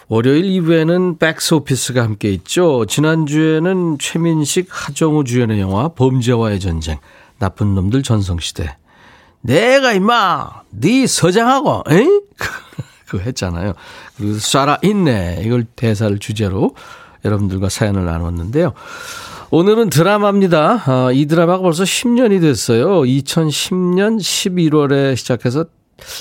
월요일 0.10 0.44
2부에는 0.44 1.20
백스 1.20 1.54
오피스가 1.54 2.04
함께 2.04 2.30
있죠. 2.34 2.86
지난주에는 2.86 3.98
최민식, 3.98 4.68
하정우 4.70 5.24
주연의 5.24 5.62
영화 5.62 5.88
범죄와의 5.88 6.60
전쟁, 6.60 6.98
나쁜 7.40 7.76
놈들 7.76 8.04
전성시대. 8.04 8.76
내가 9.40 9.94
임마, 9.94 10.64
네 10.72 11.08
서장하고, 11.08 11.86
에이? 11.90 12.10
그거 13.08 13.24
했잖아요. 13.24 13.72
그리고 14.18 14.34
쏴라 14.34 14.84
있네. 14.84 15.44
이걸 15.46 15.64
대사를 15.64 16.20
주제로 16.20 16.76
여러분들과 17.24 17.70
사연을 17.70 18.04
나눴는데요. 18.04 18.74
오늘은 19.50 19.90
드라마입니다. 19.90 20.84
아, 20.86 21.12
이 21.14 21.26
드라마가 21.26 21.62
벌써 21.62 21.84
10년이 21.84 22.42
됐어요. 22.42 23.04
2010년 23.04 24.20
11월에 24.20 25.16
시작해서 25.16 25.66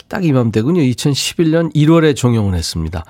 딱 0.06 0.24
이맘때군요. 0.24 0.80
2011년 0.80 1.74
1월에 1.74 2.14
종영을 2.14 2.54
했습니다. 2.54 3.04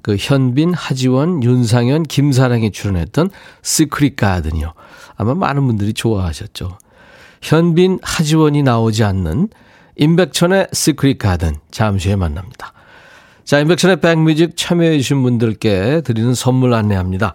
그 0.00 0.16
현빈, 0.18 0.72
하지원, 0.72 1.42
윤상현, 1.42 2.04
김사랑이 2.04 2.70
출연했던 2.70 3.28
시크릿 3.60 4.16
가든이요. 4.16 4.72
아마 5.16 5.34
많은 5.34 5.66
분들이 5.66 5.92
좋아하셨죠. 5.92 6.78
현빈, 7.42 7.98
하지원이 8.00 8.62
나오지 8.62 9.04
않는 9.04 9.50
임백천의 9.96 10.68
시크릿 10.72 11.18
가든 11.18 11.56
잠시 11.70 12.08
후에 12.08 12.16
만납니다. 12.16 12.72
자, 13.44 13.58
임백천의 13.60 14.00
백뮤직 14.00 14.56
참여해 14.56 14.96
주신 14.96 15.22
분들께 15.22 16.00
드리는 16.06 16.32
선물 16.32 16.72
안내합니다. 16.72 17.34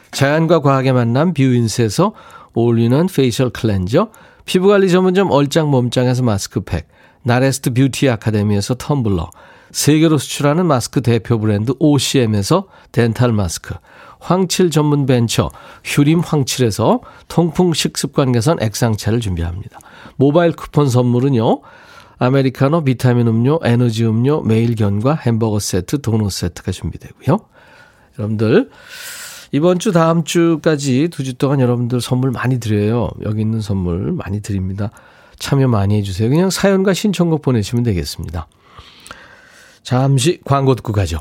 자연과 0.11 0.61
과학의 0.61 0.93
만남 0.93 1.33
뷰인스에서 1.33 2.13
올리는 2.53 3.07
페이셜 3.07 3.49
클렌저, 3.49 4.09
피부관리 4.45 4.89
전문점 4.89 5.31
얼짱 5.31 5.69
몸짱에서 5.69 6.23
마스크팩, 6.23 6.87
나레스트 7.23 7.73
뷰티 7.73 8.09
아카데미에서 8.09 8.75
텀블러, 8.75 9.29
세계로 9.71 10.17
수출하는 10.17 10.65
마스크 10.65 11.01
대표 11.01 11.39
브랜드 11.39 11.73
OCM에서 11.79 12.65
덴탈 12.91 13.31
마스크, 13.31 13.73
황칠 14.19 14.69
전문 14.69 15.05
벤처 15.05 15.49
휴림 15.83 16.19
황칠에서 16.19 17.01
통풍 17.27 17.73
식습관 17.73 18.33
개선 18.33 18.61
액상차를 18.61 19.19
준비합니다. 19.19 19.79
모바일 20.17 20.51
쿠폰 20.51 20.89
선물은요. 20.89 21.61
아메리카노, 22.19 22.83
비타민 22.83 23.27
음료, 23.27 23.59
에너지 23.63 24.05
음료, 24.05 24.41
매일 24.41 24.75
견과 24.75 25.15
햄버거 25.15 25.57
세트, 25.57 26.01
도넛 26.01 26.31
세트가 26.31 26.71
준비되고요. 26.71 27.39
여러분들 28.19 28.69
이번 29.51 29.79
주 29.79 29.91
다음 29.91 30.23
주까지 30.23 31.09
두 31.09 31.23
주 31.23 31.33
동안 31.35 31.59
여러분들 31.59 32.01
선물 32.01 32.31
많이 32.31 32.59
드려요. 32.59 33.09
여기 33.23 33.41
있는 33.41 33.61
선물 33.61 34.11
많이 34.13 34.41
드립니다. 34.41 34.89
참여 35.39 35.67
많이 35.67 35.97
해주세요. 35.97 36.29
그냥 36.29 36.49
사연과 36.49 36.93
신청곡 36.93 37.41
보내시면 37.41 37.83
되겠습니다. 37.83 38.47
잠시 39.83 40.39
광고 40.45 40.75
듣고 40.75 40.93
가죠. 40.93 41.19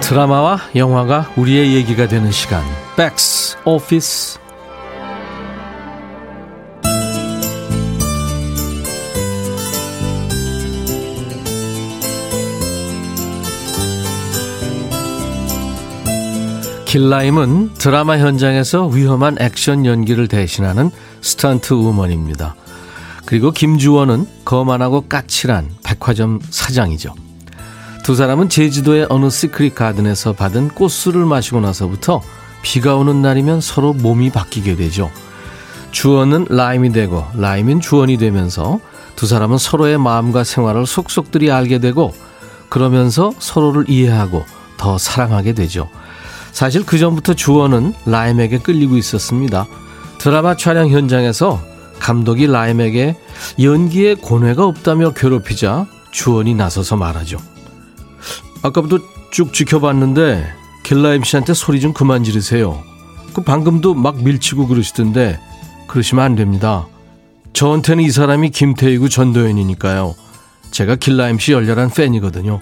드라마와 0.00 0.58
영화가 0.74 1.32
우리의 1.36 1.74
얘기가 1.74 2.08
되는 2.08 2.32
시간. 2.32 2.62
백스 3.00 3.56
오피스. 3.64 4.38
길라임은 16.84 17.72
드라마 17.78 18.18
현장에서 18.18 18.88
위험한 18.88 19.38
액션 19.40 19.86
연기를 19.86 20.28
대신하는 20.28 20.90
스턴트 21.22 21.72
우먼입니다. 21.72 22.54
그리고 23.24 23.50
김주원은 23.50 24.26
거만하고 24.44 25.08
까칠한 25.08 25.70
백화점 25.82 26.38
사장이죠. 26.50 27.14
두 28.04 28.14
사람은 28.14 28.50
제주도의 28.50 29.06
어느 29.08 29.30
시크릿 29.30 29.74
가든에서 29.74 30.34
받은 30.34 30.68
꽃술을 30.74 31.24
마시고 31.24 31.60
나서부터 31.60 32.20
비가 32.62 32.96
오는 32.96 33.22
날이면 33.22 33.60
서로 33.60 33.92
몸이 33.92 34.30
바뀌게 34.30 34.76
되죠. 34.76 35.10
주원은 35.90 36.46
라임이 36.50 36.92
되고 36.92 37.24
라임은 37.34 37.80
주원이 37.80 38.16
되면서 38.16 38.80
두 39.16 39.26
사람은 39.26 39.58
서로의 39.58 39.98
마음과 39.98 40.44
생활을 40.44 40.86
속속들이 40.86 41.50
알게 41.50 41.78
되고 41.78 42.14
그러면서 42.68 43.32
서로를 43.38 43.88
이해하고 43.88 44.44
더 44.76 44.96
사랑하게 44.98 45.52
되죠. 45.52 45.88
사실 46.52 46.84
그 46.84 46.98
전부터 46.98 47.34
주원은 47.34 47.94
라임에게 48.06 48.58
끌리고 48.58 48.96
있었습니다. 48.96 49.66
드라마 50.18 50.56
촬영 50.56 50.88
현장에서 50.88 51.60
감독이 51.98 52.46
라임에게 52.46 53.16
연기에 53.60 54.14
고뇌가 54.14 54.64
없다며 54.64 55.10
괴롭히자 55.10 55.86
주원이 56.10 56.54
나서서 56.54 56.96
말하죠. 56.96 57.38
아까부터 58.62 58.98
쭉 59.30 59.52
지켜봤는데 59.52 60.59
길라임 60.90 61.22
씨한테 61.22 61.54
소리 61.54 61.80
좀 61.80 61.92
그만 61.92 62.24
지르세요. 62.24 62.82
그 63.32 63.42
방금도 63.42 63.94
막 63.94 64.24
밀치고 64.24 64.66
그러시던데 64.66 65.38
그러시면 65.86 66.24
안 66.24 66.34
됩니다. 66.34 66.88
저한테는 67.52 68.02
이 68.02 68.10
사람이 68.10 68.50
김태희구 68.50 69.08
전도연이니까요. 69.08 70.16
제가 70.72 70.96
길라임 70.96 71.38
씨 71.38 71.52
열렬한 71.52 71.90
팬이거든요. 71.90 72.60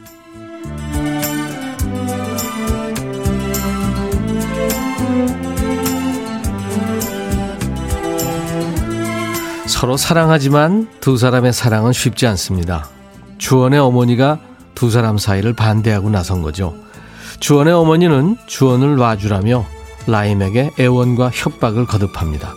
서로 9.67 9.97
사랑하지만 9.97 10.91
두 11.01 11.17
사람의 11.17 11.55
사랑은 11.55 11.95
쉽지 11.95 12.27
않습니다. 12.27 12.91
주원의 13.39 13.79
어머니가 13.79 14.39
두 14.75 14.91
사람 14.91 15.17
사이를 15.17 15.55
반대하고 15.55 16.11
나선 16.11 16.43
거죠. 16.43 16.75
주원의 17.41 17.73
어머니는 17.73 18.37
주원을 18.47 18.97
놔주라며 18.97 19.65
라임에게 20.07 20.73
애원과 20.79 21.31
협박을 21.33 21.87
거듭합니다. 21.87 22.55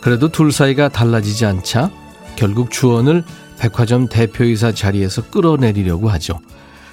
그래도 0.00 0.28
둘 0.28 0.52
사이가 0.52 0.88
달라지지 0.88 1.46
않자 1.46 1.90
결국 2.36 2.70
주원을 2.70 3.24
백화점 3.58 4.08
대표이사 4.08 4.72
자리에서 4.72 5.22
끌어내리려고 5.30 6.08
하죠. 6.10 6.38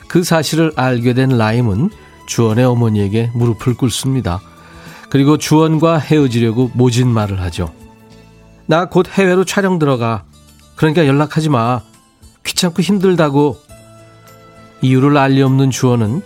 그 0.08 0.24
사실을 0.24 0.72
알게 0.76 1.14
된 1.14 1.38
라임은 1.38 1.90
주원의 2.28 2.66
어머니에게 2.66 3.32
무릎을 3.34 3.76
꿇습니다. 3.76 4.42
그리고 5.10 5.38
주원과 5.38 5.98
헤어지려고 6.00 6.72
모진 6.74 7.08
말을 7.10 7.42
하죠. 7.42 7.72
나 8.66 8.86
곧 8.86 9.08
해외로 9.10 9.44
촬영 9.44 9.78
들어가. 9.78 10.24
그러니까 10.76 11.06
연락하지 11.06 11.50
마. 11.50 11.82
귀찮고 12.46 12.82
힘들다고. 12.82 13.58
이유를 14.82 15.18
알리 15.18 15.42
없는 15.42 15.70
주원은 15.70 16.22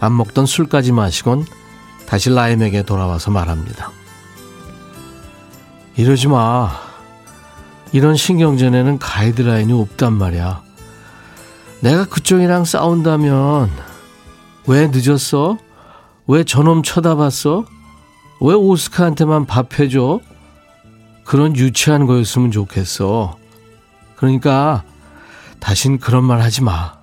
안 0.00 0.16
먹던 0.16 0.46
술까지 0.46 0.92
마시곤 0.92 1.44
다시 2.06 2.30
라임에게 2.30 2.82
돌아와서 2.82 3.30
말합니다. 3.30 3.90
이러지 5.96 6.28
마. 6.28 6.70
이런 7.92 8.16
신경전에는 8.16 8.98
가이드라인이 8.98 9.72
없단 9.72 10.12
말이야. 10.12 10.62
내가 11.80 12.04
그쪽이랑 12.04 12.64
싸운다면 12.64 13.70
왜 14.66 14.90
늦었어? 14.92 15.58
왜 16.26 16.44
저놈 16.44 16.82
쳐다봤어? 16.82 17.64
왜 18.40 18.54
오스카한테만 18.54 19.46
밥 19.46 19.78
해줘? 19.78 20.20
그런 21.24 21.56
유치한 21.56 22.06
거였으면 22.06 22.50
좋겠어. 22.50 23.36
그러니까 24.16 24.84
다신 25.58 25.98
그런 25.98 26.24
말 26.24 26.40
하지 26.40 26.62
마. 26.62 26.95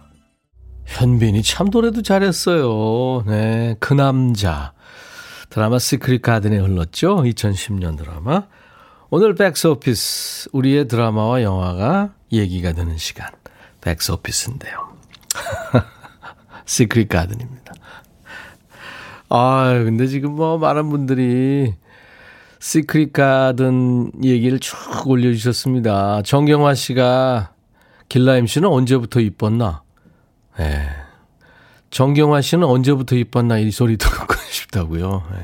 현빈이 0.86 1.43
참 1.43 1.69
노래도 1.71 2.01
잘했어요. 2.01 3.23
네, 3.25 3.75
그 3.79 3.93
남자. 3.93 4.73
드라마 5.49 5.79
시크릿 5.79 6.21
가든에 6.21 6.57
흘렀죠. 6.57 7.17
2010년 7.17 7.97
드라마. 7.97 8.47
오늘 9.09 9.36
백스오피스. 9.36 10.49
우리의 10.51 10.88
드라마와 10.88 11.43
영화가 11.43 12.13
얘기가 12.31 12.73
되는 12.73 12.97
시간. 12.97 13.29
백스오피스인데요. 13.81 14.93
시크릿 16.65 17.09
가든입니다. 17.09 17.73
아, 19.29 19.73
근데 19.84 20.07
지금 20.07 20.31
뭐 20.36 20.57
많은 20.57 20.89
분들이 20.89 21.73
시크릿 22.59 23.13
가든 23.13 24.23
얘기를 24.23 24.59
쭉 24.59 24.77
올려주셨습니다. 25.05 26.21
정경화 26.23 26.75
씨가 26.75 27.51
길라임 28.09 28.47
씨는 28.47 28.69
언제부터 28.69 29.19
이뻤나? 29.19 29.84
예. 30.60 30.89
정경화 31.89 32.41
씨는 32.41 32.66
언제부터 32.66 33.16
이뻤나 33.16 33.60
이 33.60 33.72
소리 33.72 33.97
듣고 33.97 34.36
싶다고요. 34.49 35.24
네. 35.32 35.39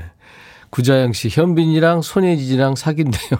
구자영 0.71 1.13
씨, 1.13 1.29
현빈이랑 1.29 2.01
손예진이랑 2.01 2.75
사귄대요. 2.75 3.39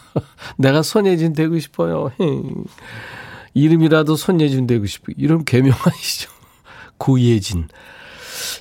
내가 0.56 0.82
손예진 0.82 1.34
되고 1.34 1.58
싶어요. 1.58 2.10
이름이라도 3.54 4.16
손예진 4.16 4.66
되고 4.66 4.86
싶어. 4.86 5.12
이름 5.16 5.44
개명하시죠. 5.44 6.30
구예진. 6.98 7.68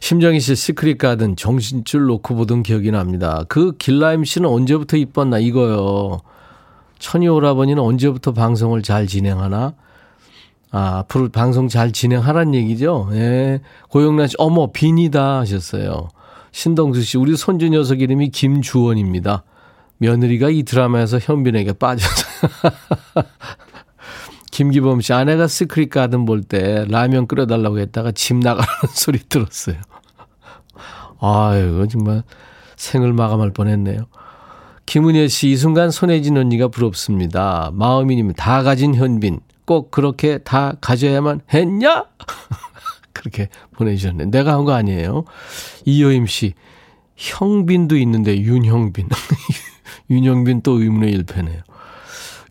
심정희 0.02 0.40
씨 0.40 0.56
시크릿 0.56 0.98
가든 0.98 1.36
정신줄 1.36 2.06
놓고 2.08 2.36
보던 2.36 2.64
기억이 2.64 2.92
납니다. 2.92 3.44
그 3.48 3.74
길라임 3.78 4.24
씨는 4.24 4.50
언제부터 4.50 4.98
이뻤나 4.98 5.40
이거요. 5.40 6.20
천이 7.00 7.28
오라버니는 7.28 7.82
언제부터 7.82 8.34
방송을 8.34 8.82
잘 8.82 9.08
진행하나? 9.08 9.74
아, 10.72 11.00
앞으로 11.00 11.30
방송 11.30 11.68
잘 11.68 11.92
진행하란 11.92 12.54
얘기죠. 12.54 13.10
예. 13.14 13.60
고영란 13.90 14.28
씨, 14.28 14.36
어머, 14.38 14.72
빈이다 14.72 15.40
하셨어요. 15.40 16.10
신동수 16.52 17.02
씨, 17.02 17.18
우리 17.18 17.36
손주 17.36 17.70
녀석 17.70 18.02
이름이 18.02 18.30
김주원입니다. 18.30 19.44
며느리가 19.98 20.50
이 20.50 20.64
드라마에서 20.64 21.20
현빈에게 21.20 21.74
빠져서. 21.74 22.26
김기범 24.52 25.02
씨, 25.02 25.14
아내가 25.14 25.48
시크릿 25.48 25.90
가든 25.90 26.26
볼 26.26 26.44
때 26.44 26.86
라면 26.90 27.28
끓여달라고 27.28 27.80
했다가 27.80 28.12
집 28.12 28.38
나가는 28.38 28.68
소리 28.94 29.20
들었어요. 29.20 29.76
아유, 31.20 31.86
정말 31.90 32.24
생을 32.76 33.14
마감할 33.14 33.52
뻔 33.52 33.68
했네요. 33.68 34.02
김은혜 34.86 35.28
씨, 35.28 35.50
이 35.52 35.56
순간 35.58 35.92
손혜진 35.92 36.38
언니가 36.38 36.68
부럽습니다. 36.68 37.72
마음이님, 37.74 38.34
다 38.34 38.64
가진 38.64 38.96
현빈. 38.96 39.40
꼭 39.70 39.92
그렇게 39.92 40.40
다 40.40 40.74
가져야만 40.82 41.42
했냐? 41.54 42.06
그렇게 43.14 43.50
보내주셨네. 43.76 44.26
내가 44.26 44.54
한 44.54 44.66
거 44.66 44.74
아니에요. 44.74 45.26
이효임 45.86 46.26
씨, 46.26 46.56
형빈도 47.16 47.96
있는데 47.98 48.36
윤형빈. 48.40 49.10
윤형빈 50.10 50.64
또 50.64 50.82
의문의 50.82 51.14
일패네요. 51.14 51.62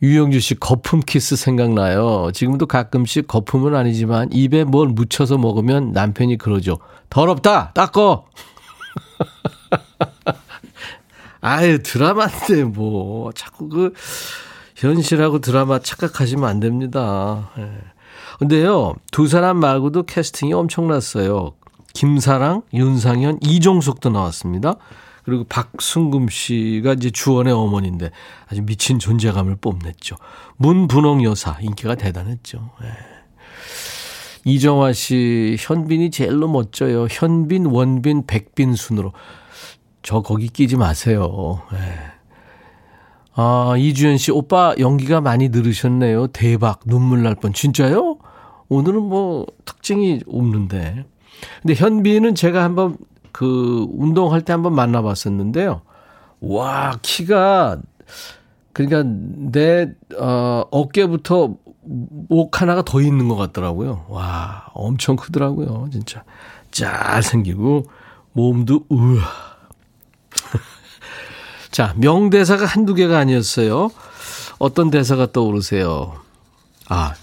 유영주 0.00 0.38
씨, 0.38 0.54
거품 0.54 1.00
키스 1.00 1.34
생각나요. 1.34 2.30
지금도 2.32 2.66
가끔씩 2.66 3.26
거품은 3.26 3.74
아니지만 3.74 4.28
입에 4.30 4.62
뭘 4.62 4.86
묻혀서 4.86 5.38
먹으면 5.38 5.90
남편이 5.90 6.38
그러죠. 6.38 6.78
더럽다! 7.10 7.72
닦어! 7.74 8.26
아유, 11.40 11.82
드라마인데, 11.82 12.62
뭐. 12.62 13.32
자꾸 13.32 13.68
그, 13.68 13.92
현실하고 14.78 15.40
드라마 15.40 15.80
착각하시면 15.80 16.48
안 16.48 16.60
됩니다. 16.60 17.50
예. 17.58 17.68
근데요, 18.38 18.94
두 19.10 19.26
사람 19.26 19.58
말고도 19.58 20.04
캐스팅이 20.04 20.52
엄청났어요. 20.52 21.54
김사랑, 21.94 22.62
윤상현, 22.72 23.40
이종석도 23.42 24.10
나왔습니다. 24.10 24.76
그리고 25.24 25.44
박순금 25.44 26.28
씨가 26.28 26.94
이제 26.94 27.10
주원의 27.10 27.52
어머니인데 27.52 28.12
아주 28.46 28.62
미친 28.62 28.98
존재감을 29.00 29.56
뽐냈죠. 29.56 30.16
문분홍 30.56 31.24
여사 31.24 31.58
인기가 31.60 31.96
대단했죠. 31.96 32.70
예. 32.84 32.88
이정화 34.44 34.92
씨, 34.92 35.56
현빈이 35.58 36.12
제일로 36.12 36.48
멋져요. 36.48 37.08
현빈, 37.10 37.66
원빈, 37.66 38.26
백빈 38.26 38.76
순으로. 38.76 39.12
저 40.02 40.20
거기 40.20 40.48
끼지 40.48 40.76
마세요. 40.76 41.62
예. 41.74 42.17
아, 43.40 43.76
이주연 43.78 44.16
씨, 44.16 44.32
오빠 44.32 44.74
연기가 44.80 45.20
많이 45.20 45.48
늘으셨네요. 45.50 46.26
대박, 46.26 46.80
눈물 46.86 47.22
날 47.22 47.36
뻔. 47.36 47.52
진짜요? 47.52 48.18
오늘은 48.68 49.00
뭐 49.00 49.46
특징이 49.64 50.22
없는데. 50.26 51.04
근데 51.62 51.74
현빈은 51.74 52.34
제가 52.34 52.64
한번 52.64 52.96
그 53.30 53.86
운동할 53.90 54.42
때 54.42 54.52
한번 54.52 54.74
만나봤었는데요. 54.74 55.82
와, 56.40 56.98
키가 57.00 57.78
그러니까 58.72 59.04
내 59.06 59.88
어, 60.18 60.64
어깨부터 60.72 61.54
목 61.84 62.60
하나가 62.60 62.82
더 62.82 63.00
있는 63.00 63.28
것 63.28 63.36
같더라고요. 63.36 64.06
와, 64.08 64.66
엄청 64.74 65.14
크더라고요. 65.14 65.90
진짜. 65.92 66.24
잘 66.72 67.22
생기고, 67.22 67.84
몸도, 68.32 68.86
우와. 68.88 69.57
자, 71.70 71.94
명대사가 71.96 72.64
한두 72.64 72.94
개가 72.94 73.18
아니었어요. 73.18 73.90
어떤 74.58 74.90
대사가 74.90 75.30
떠오르세요? 75.30 76.20
아, 76.88 77.14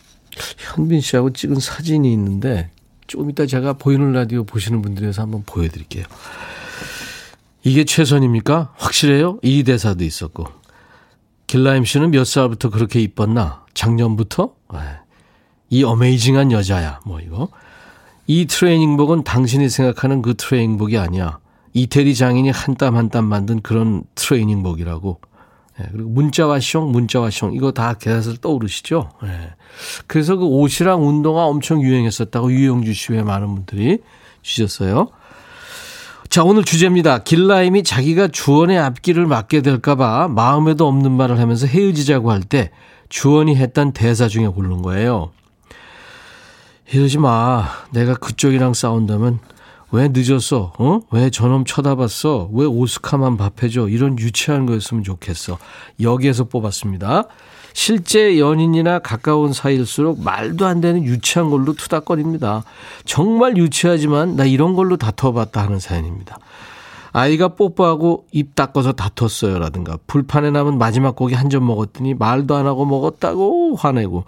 현빈 0.58 1.02
씨하고 1.02 1.34
찍은 1.34 1.60
사진이 1.60 2.12
있는데, 2.14 2.70
조금 3.08 3.30
이따 3.30 3.46
제가 3.46 3.74
보이는 3.74 4.12
라디오 4.12 4.44
보시는 4.44 4.82
분들에서 4.82 5.22
한번 5.22 5.44
보여드릴게요. 5.46 6.06
이게 7.64 7.84
최선입니까? 7.84 8.74
확실해요? 8.78 9.40
이 9.42 9.64
대사도 9.64 10.04
있었고. 10.04 10.46
길라임 11.48 11.86
씨는 11.86 12.12
몇 12.12 12.26
살부터 12.26 12.70
그렇게 12.70 13.00
이뻤나? 13.02 13.66
작년부터? 13.74 14.54
네. 14.74 14.80
이 15.70 15.84
어메이징한 15.84 16.52
여자야. 16.52 17.02
뭐 17.06 17.20
이거. 17.20 17.50
이 18.28 18.46
트레이닝복은 18.46 19.24
당신이 19.24 19.70
생각하는 19.70 20.22
그 20.22 20.36
트레이닝복이 20.36 20.98
아니야. 20.98 21.40
이태리 21.76 22.16
장인이 22.16 22.50
한 22.52 22.76
땀 22.76 22.96
한 22.96 23.10
땀 23.10 23.26
만든 23.26 23.62
그런 23.62 24.04
트레이닝복이라고. 24.16 25.20
네. 25.78 25.86
그리고 25.92 26.10
문자와 26.10 26.60
숑, 26.60 26.90
문자와 26.90 27.30
숑. 27.30 27.54
이거 27.54 27.72
다 27.74 27.94
계산을 27.96 28.38
떠오르시죠? 28.38 29.12
네. 29.24 29.50
그래서 30.08 30.38
그 30.38 30.46
옷이랑 30.46 31.06
운동화 31.06 31.44
엄청 31.46 31.82
유행했었다고 31.82 32.52
유영주 32.54 32.94
씨외 32.94 33.24
많은 33.24 33.54
분들이 33.54 34.00
주셨어요. 34.42 35.10
자, 36.30 36.44
오늘 36.46 36.64
주제입니다. 36.64 37.20
길라임이 37.20 37.84
자기가 37.84 38.30
주원의 38.30 38.78
앞길을 38.80 39.26
맡게 39.26 39.62
될까봐 39.62 40.30
마음에도 40.30 40.88
없는 40.88 41.12
말을 41.12 41.40
하면서 41.40 41.68
헤어지자고 41.68 42.32
할 42.32 42.42
때 42.44 42.72
주원이 43.10 43.56
했던 43.58 43.92
대사 43.92 44.28
중에 44.30 44.48
고른 44.48 44.82
거예요. 44.82 45.32
이러지 46.94 47.18
마. 47.18 47.68
내가 47.92 48.16
그쪽이랑 48.16 48.74
싸운다면 48.74 49.40
왜 49.96 50.10
늦었어? 50.12 50.74
어? 50.78 51.00
왜 51.12 51.30
저놈 51.30 51.64
쳐다봤어? 51.64 52.50
왜 52.52 52.66
오스카만 52.66 53.38
밥해줘? 53.38 53.88
이런 53.88 54.20
유치한 54.20 54.66
거였으면 54.66 55.04
좋겠어. 55.04 55.58
여기에서 56.02 56.44
뽑았습니다. 56.44 57.24
실제 57.74 58.38
연인이나 58.38 59.00
가까운 59.00 59.54
사이일수록 59.54 60.22
말도 60.22 60.66
안 60.66 60.82
되는 60.82 61.04
유치한 61.04 61.50
걸로 61.50 61.74
투닥거립니다. 61.74 62.64
정말 63.06 63.56
유치하지만 63.58 64.36
나 64.36 64.44
이런 64.44 64.76
걸로 64.76 64.98
다퉈봤다 64.98 65.62
하는 65.64 65.80
사연입니다. 65.80 66.40
아이가 67.14 67.50
뽀뽀하고 67.50 68.26
입 68.34 68.54
닦아서 68.56 68.92
다퉜어요. 68.92 69.60
라든가 69.60 69.98
불판에 70.08 70.52
남은 70.52 70.78
마지막 70.78 71.16
고기 71.16 71.36
한 71.36 71.50
점 71.50 71.66
먹었더니 71.66 72.16
말도 72.16 72.54
안 72.56 72.66
하고 72.68 72.86
먹었다고 72.86 73.78
화내고 73.78 74.26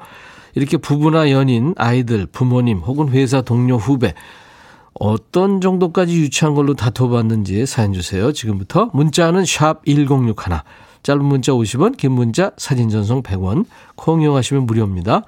이렇게 0.56 0.78
부부나 0.78 1.30
연인, 1.32 1.74
아이들, 1.78 2.26
부모님 2.26 2.78
혹은 2.80 3.10
회사 3.10 3.42
동료, 3.42 3.76
후배 3.76 4.14
어떤 5.00 5.62
정도까지 5.62 6.16
유치한 6.16 6.54
걸로 6.56 6.74
다퉈봤는지 6.74 7.66
사연 7.66 7.94
주세요. 7.94 8.32
지금부터 8.32 8.90
문자는 8.94 9.46
샵 9.46 9.86
1061. 9.86 10.36
짧은 11.04 11.24
문자 11.24 11.52
50원, 11.54 11.96
긴 11.96 12.12
문자 12.12 12.52
사진 12.58 12.90
전송 12.90 13.24
100원, 13.24 13.66
콩 13.96 14.22
이용하시면 14.22 14.66
무료입니다. 14.66 15.24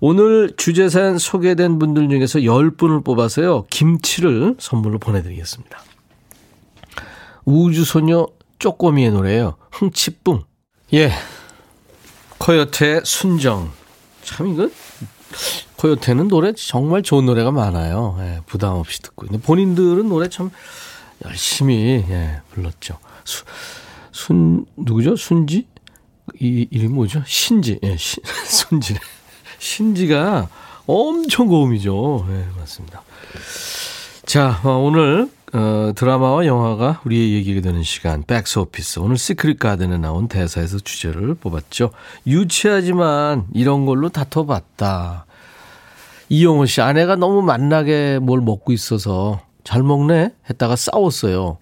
오늘 0.00 0.52
주제 0.56 0.88
사연 0.88 1.18
소개된 1.18 1.78
분들 1.78 2.08
중에서 2.08 2.38
10분을 2.40 3.04
뽑아서요. 3.04 3.64
김치를 3.70 4.56
선물로 4.58 4.98
보내드리겠습니다. 4.98 5.78
우주소녀 7.44 8.26
쪼꼬미의 8.58 9.10
노래예요. 9.10 9.56
흥치뿡. 9.72 10.44
예. 10.94 11.12
코요태의 12.38 13.02
순정. 13.04 13.70
참 14.22 14.48
이거 14.48 14.68
코요태는 15.76 16.28
노래 16.28 16.52
정말 16.54 17.02
좋은 17.02 17.26
노래가 17.26 17.50
많아요. 17.50 18.16
예, 18.20 18.40
부담 18.46 18.74
없이 18.74 19.02
듣고. 19.02 19.26
근데 19.26 19.40
본인들은 19.40 20.08
노래 20.08 20.28
참 20.28 20.50
열심히 21.24 22.04
예, 22.08 22.40
불렀죠. 22.52 22.98
수, 23.24 23.44
순 24.12 24.66
누구죠? 24.76 25.16
순지? 25.16 25.66
이 26.40 26.66
이름 26.70 26.94
뭐죠? 26.94 27.22
신지. 27.26 27.78
예, 27.82 27.96
신, 27.96 28.22
순지. 28.46 28.96
신지가 29.58 30.48
엄청 30.86 31.48
고음이죠. 31.48 32.26
예, 32.30 32.46
맞습니다. 32.58 33.02
자, 34.24 34.60
어, 34.64 34.70
오늘 34.78 35.28
어, 35.52 35.92
드라마와 35.94 36.46
영화가 36.46 37.02
우리의 37.04 37.34
얘기가 37.34 37.60
되는 37.60 37.82
시간 37.82 38.22
백스 38.24 38.58
오피스. 38.58 38.98
오늘 38.98 39.16
시크릿 39.16 39.58
가든에 39.58 39.98
나온 39.98 40.28
대사에서 40.28 40.78
주제를 40.78 41.34
뽑았죠. 41.34 41.92
유치하지만 42.26 43.46
이런 43.54 43.86
걸로 43.86 44.08
다퉈봤다. 44.08 45.25
이용호 46.28 46.66
씨 46.66 46.80
아내가 46.80 47.16
너무 47.16 47.42
만나게 47.42 48.18
뭘 48.20 48.40
먹고 48.40 48.72
있어서 48.72 49.40
잘 49.64 49.82
먹네 49.82 50.32
했다가 50.50 50.76
싸웠어요. 50.76 51.58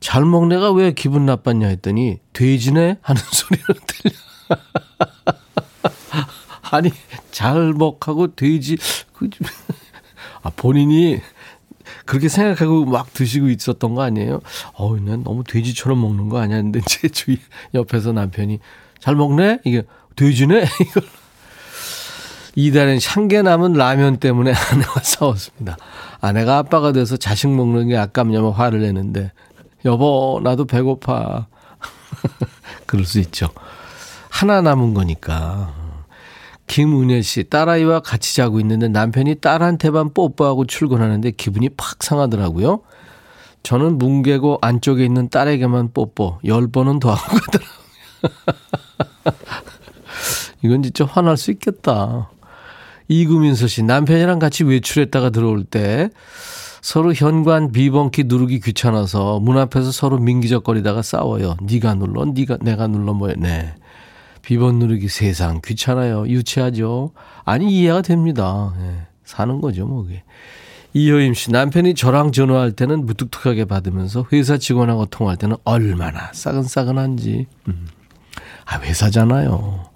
잘 0.00 0.24
먹네가 0.24 0.72
왜 0.72 0.92
기분 0.92 1.26
나빴냐 1.26 1.66
했더니 1.68 2.18
돼지네 2.32 2.98
하는 3.00 3.22
소리를 3.32 3.66
들려. 3.86 4.14
아니 6.70 6.90
잘 7.30 7.72
먹하고 7.72 8.34
돼지 8.34 8.76
그 9.12 9.30
아 10.42 10.50
본인이 10.54 11.20
그렇게 12.04 12.28
생각하고 12.28 12.84
막 12.84 13.12
드시고 13.12 13.48
있었던 13.48 13.94
거 13.94 14.02
아니에요? 14.02 14.40
어우, 14.74 15.00
난 15.00 15.22
너무 15.22 15.44
돼지처럼 15.44 16.00
먹는 16.00 16.28
거 16.28 16.38
아니야? 16.38 16.60
근데 16.60 16.80
제 16.86 17.08
주위 17.08 17.38
옆에서 17.74 18.12
남편이 18.12 18.58
잘 18.98 19.14
먹네? 19.14 19.60
이게 19.64 19.82
돼지네? 20.16 20.64
이걸. 20.80 21.02
이달엔 22.56 22.98
향게 23.06 23.42
남은 23.42 23.74
라면 23.74 24.16
때문에 24.16 24.52
아내와 24.72 24.94
싸웠습니다. 25.02 25.76
아내가 26.20 26.56
아빠가 26.58 26.90
돼서 26.90 27.16
자식 27.16 27.48
먹는 27.48 27.88
게 27.88 27.96
아깝냐면 27.96 28.52
화를 28.52 28.80
내는데, 28.80 29.30
여보, 29.84 30.40
나도 30.42 30.64
배고파. 30.64 31.46
그럴 32.86 33.04
수 33.04 33.20
있죠. 33.20 33.50
하나 34.30 34.62
남은 34.62 34.94
거니까. 34.94 35.72
김은혜 36.66 37.22
씨, 37.22 37.44
딸아이와 37.44 38.00
같이 38.00 38.34
자고 38.34 38.58
있는데 38.58 38.88
남편이 38.88 39.36
딸한테만 39.36 40.14
뽀뽀하고 40.14 40.64
출근하는데 40.66 41.30
기분이 41.32 41.68
팍 41.76 42.02
상하더라고요. 42.02 42.80
저는 43.62 43.98
뭉개고 43.98 44.58
안쪽에 44.62 45.04
있는 45.04 45.28
딸에게만 45.28 45.92
뽀뽀, 45.92 46.40
열 46.44 46.66
번은 46.68 46.98
더 47.00 47.12
하고 47.12 47.38
가더라고요. 47.38 47.76
이건 50.64 50.82
진짜 50.82 51.04
화날 51.04 51.36
수 51.36 51.50
있겠다. 51.52 52.30
이구민서 53.08 53.66
씨, 53.66 53.82
남편이랑 53.82 54.38
같이 54.38 54.64
외출했다가 54.64 55.30
들어올 55.30 55.64
때 55.64 56.10
서로 56.80 57.12
현관 57.12 57.72
비번키 57.72 58.24
누르기 58.24 58.60
귀찮아서 58.60 59.40
문 59.40 59.58
앞에서 59.58 59.90
서로 59.90 60.18
민기적거리다가 60.18 61.02
싸워요. 61.02 61.56
네가 61.62 61.94
눌러, 61.94 62.24
네가 62.24 62.58
내가 62.60 62.86
눌러 62.86 63.12
뭐해. 63.12 63.34
네. 63.38 63.74
비번 64.42 64.78
누르기 64.78 65.08
세상 65.08 65.60
귀찮아요. 65.64 66.28
유치하죠. 66.28 67.10
아니 67.44 67.72
이해가 67.72 68.02
됩니다. 68.02 68.72
네. 68.78 69.06
사는 69.24 69.60
거죠, 69.60 69.86
뭐 69.86 70.04
그게. 70.04 70.22
이효임 70.92 71.34
씨 71.34 71.50
남편이 71.50 71.94
저랑 71.94 72.32
전화할 72.32 72.72
때는 72.72 73.04
무뚝뚝하게 73.04 73.64
받으면서 73.64 74.24
회사 74.32 74.56
직원하고 74.56 75.06
통화할 75.06 75.36
때는 75.36 75.56
얼마나 75.64 76.32
싸근싸근한지. 76.32 77.46
음. 77.68 77.88
아 78.64 78.78
회사잖아요. 78.78 79.86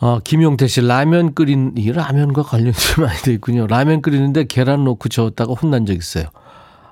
어, 0.00 0.18
김용태 0.18 0.66
씨, 0.66 0.80
라면 0.80 1.34
끓인, 1.34 1.74
이 1.76 1.92
라면과 1.92 2.44
많이 2.52 3.18
돼 3.22 3.32
있군요. 3.34 3.66
라면 3.66 4.00
끓이는데 4.00 4.44
계란 4.44 4.84
넣고 4.84 5.10
저었다가 5.10 5.52
혼난 5.52 5.84
적 5.84 5.92
있어요. 5.92 6.24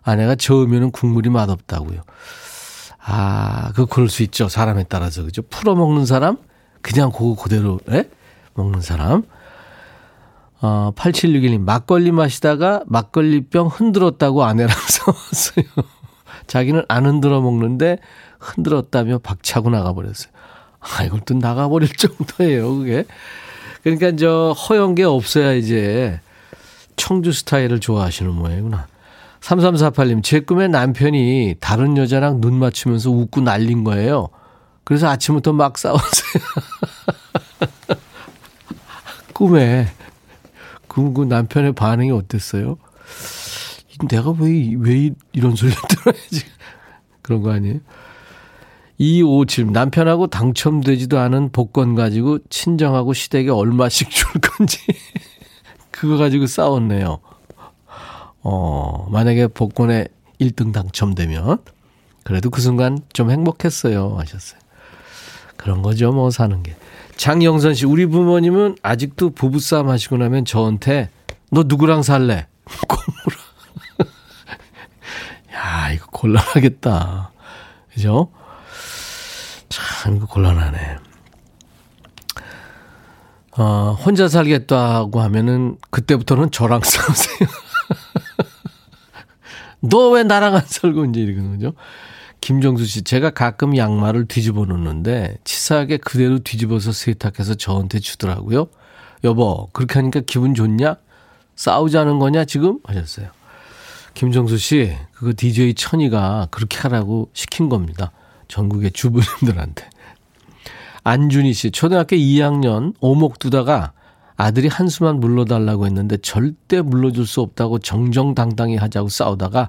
아내가 0.03 0.35
저으면 0.35 0.91
국물이 0.91 1.31
맛없다고요. 1.31 2.03
아, 3.05 3.73
그, 3.75 3.87
그럴 3.87 4.11
수 4.11 4.23
있죠. 4.25 4.49
사람에 4.49 4.85
따라서. 4.89 5.25
그죠? 5.25 5.41
풀어 5.43 5.75
먹는 5.75 6.05
사람? 6.05 6.37
그냥 6.83 7.11
그거 7.11 7.35
그대로, 7.35 7.81
에? 7.91 8.05
먹는 8.55 8.83
사람? 8.83 9.23
어, 10.61 10.93
8761님, 10.95 11.61
막걸리 11.61 12.13
마시다가 12.13 12.83
막걸리병 12.87 13.69
흔들었다고 13.69 14.45
아내랑 14.45 14.77
싸웠어요. 14.89 15.65
자기는 16.47 16.85
안 16.89 17.07
흔들어 17.07 17.41
먹는데 17.41 17.99
흔들었다며 18.39 19.19
박차고 19.19 19.71
나가버렸어요. 19.71 20.31
아, 20.81 21.03
이걸 21.05 21.21
또 21.21 21.35
나가버릴 21.35 21.89
정도예요, 21.97 22.77
그게. 22.77 23.05
그러니까 23.83 24.17
저 24.17 24.53
허연 24.53 24.95
게 24.95 25.05
없어야 25.05 25.53
이제 25.53 26.21
청주 26.97 27.33
스타일을 27.33 27.81
좋아하시는 27.81 28.31
모양이구나. 28.33 28.87
3348님, 29.41 30.23
제 30.23 30.41
꿈에 30.41 30.69
남편이 30.69 31.57
다른 31.61 31.97
여자랑 31.97 32.41
눈 32.41 32.55
맞추면서 32.55 33.11
웃고 33.11 33.41
날린 33.41 33.85
거예요. 33.85 34.29
그래서 34.85 35.09
아침부터 35.09 35.53
막 35.53 35.79
싸웠어요. 35.79 36.43
꿈에. 39.33 39.89
그, 40.89 41.13
그 41.13 41.23
남편의 41.23 41.75
반응이 41.75 42.11
어땠어요? 42.11 42.77
내가 44.09 44.31
왜, 44.31 44.75
왜 44.77 45.11
이런 45.33 45.55
소리를 45.55 45.79
들어야지? 45.89 46.45
그런 47.23 47.43
거 47.43 47.53
아니에요? 47.53 47.81
257 48.99 49.73
남편하고 49.73 50.27
당첨되지도 50.27 51.19
않은 51.19 51.51
복권 51.53 51.95
가지고 51.95 52.39
친정하고 52.51 53.13
시댁에 53.13 53.49
얼마씩 53.49 54.11
줄 54.11 54.29
건지 54.41 54.79
그거 55.91 56.17
가지고 56.17 56.47
싸웠네요. 56.47 57.21
어, 58.43 59.09
만약에 59.11 59.49
복권에 59.49 60.07
1등 60.41 60.73
당첨되면 60.73 61.59
그래도 62.25 62.51
그 62.51 62.61
순간 62.61 62.99
좀 63.13 63.31
행복했어요 63.31 64.17
하셨어요. 64.19 64.61
그런 65.57 65.83
거죠 65.83 66.13
뭐 66.13 66.31
사는 66.31 66.63
게. 66.63 66.77
장영선 67.17 67.75
씨 67.75 67.87
우리 67.87 68.07
부모님은 68.07 68.77
아직도 68.83 69.31
부부싸움 69.31 69.89
하시고 69.89 70.19
나면 70.19 70.45
저한테 70.45 71.11
너 71.51 71.65
누구랑 71.67 72.03
살래? 72.03 72.47
꽁무라. 72.89 74.11
야 75.55 75.93
이거 75.93 76.07
곤란하겠다. 76.07 77.33
그죠? 77.93 78.31
참, 79.69 80.17
이거 80.17 80.27
곤란하네. 80.27 80.97
어, 83.59 83.93
혼자 84.05 84.29
살겠다고 84.29 85.21
하면은, 85.21 85.77
그때부터는 85.91 86.51
저랑 86.51 86.81
싸우세요. 86.85 87.49
너 89.81 90.11
왜 90.11 90.23
나랑 90.25 90.55
안 90.57 90.63
살고 90.65 91.05
이제 91.07 91.21
이러는 91.21 91.53
거죠? 91.59 91.73
김정수 92.41 92.85
씨, 92.87 93.03
제가 93.03 93.31
가끔 93.31 93.77
양말을 93.77 94.27
뒤집어 94.27 94.65
놓는데, 94.65 95.39
치사하게 95.45 95.99
그대로 95.99 96.39
뒤집어서 96.39 96.93
세탁해서 96.93 97.55
저한테 97.55 97.99
주더라고요. 97.99 98.69
여보, 99.25 99.69
그렇게 99.73 99.95
하니까 99.99 100.21
기분 100.27 100.55
좋냐? 100.55 100.97
싸우자는 101.57 102.19
거냐, 102.21 102.45
지금? 102.45 102.79
하셨어요. 102.85 103.29
김정수 104.15 104.57
씨, 104.59 104.97
그거 105.13 105.33
DJ 105.37 105.75
천이가 105.75 106.49
그렇게 106.51 106.79
하라고 106.79 107.31
시킨 107.35 107.69
겁니다. 107.69 108.13
전국의 108.49 108.91
주부님들한테. 108.93 109.89
안준희 111.05 111.53
씨, 111.53 111.71
초등학교 111.71 112.17
2학년 112.17 112.95
오목 113.01 113.39
두다가 113.39 113.93
아들이 114.37 114.69
한수만 114.69 115.21
물러달라고 115.21 115.87
했는데 115.87 116.17
절대 116.19 116.81
물러줄 116.81 117.27
수 117.27 117.41
없다고 117.41 117.79
정정당당히 117.79 118.77
하자고 118.77 119.09
싸우다가 119.09 119.69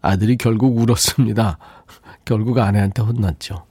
아들이 0.00 0.36
결국 0.36 0.78
울었습니다. 0.78 1.58
결국 2.24 2.58
아내한테 2.58 3.02
혼났죠. 3.02 3.64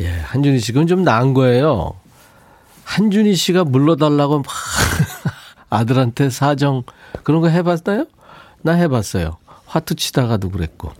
예, 0.00 0.08
한준희 0.08 0.60
씨, 0.60 0.72
그건 0.72 0.86
좀 0.86 1.02
나은 1.02 1.34
거예요. 1.34 1.94
한준희 2.84 3.34
씨가 3.34 3.64
물러달라고 3.64 4.38
막 4.38 4.46
아들한테 5.70 6.30
사정 6.30 6.82
그런 7.22 7.40
거 7.40 7.48
해봤나요? 7.48 8.06
나 8.62 8.72
해봤어요. 8.72 9.36
화투 9.66 9.94
치다가도 9.94 10.50
그랬고. 10.50 10.92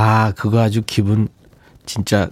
아, 0.00 0.32
그거 0.36 0.60
아주 0.60 0.82
기분 0.86 1.26
진짜 1.84 2.30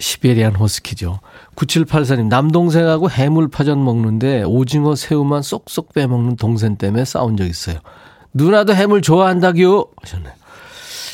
시베리안 0.00 0.56
호스키죠. 0.56 1.20
9784님, 1.54 2.26
남동생하고 2.26 3.08
해물파전 3.08 3.82
먹는데 3.84 4.42
오징어 4.42 4.96
새우만 4.96 5.42
쏙쏙 5.42 5.94
빼먹는 5.94 6.34
동생 6.34 6.76
때문에 6.76 7.04
싸운 7.04 7.36
적 7.36 7.46
있어요. 7.46 7.78
누나도 8.34 8.74
해물 8.74 9.00
좋아한다규 9.00 9.90
하셨네요. 10.02 10.32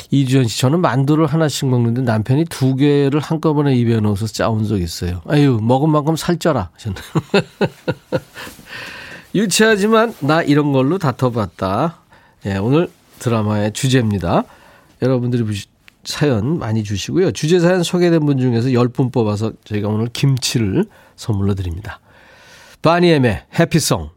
이주연 0.09 0.47
씨, 0.47 0.59
저는 0.59 0.81
만두를 0.81 1.27
하나씩 1.27 1.69
먹는데 1.69 2.01
남편이 2.01 2.45
두 2.45 2.75
개를 2.75 3.19
한꺼번에 3.19 3.75
입에 3.75 3.99
넣어서 3.99 4.25
싸운 4.25 4.67
적 4.67 4.81
있어요. 4.81 5.21
아유, 5.27 5.59
먹은 5.61 5.91
만큼 5.91 6.15
살쪄라 6.15 6.71
하셨네요. 6.73 7.03
유치하지만 9.35 10.15
나 10.19 10.41
이런 10.41 10.71
걸로 10.71 10.97
다퉈봤다. 10.97 11.99
예, 12.47 12.57
오늘 12.57 12.89
드라마의 13.19 13.73
주제입니다. 13.73 14.45
여러분들이 15.03 15.43
사연 16.05 16.57
많이 16.57 16.83
주시고요. 16.83 17.31
주제 17.31 17.59
사연 17.59 17.83
소개된 17.83 18.25
분 18.25 18.37
중에서 18.37 18.69
10분 18.69 19.11
뽑아서 19.11 19.51
저희가 19.65 19.89
오늘 19.89 20.07
김치를 20.07 20.85
선물로 21.17 21.53
드립니다. 21.55 21.99
바니엠의 22.81 23.43
해피송. 23.59 24.09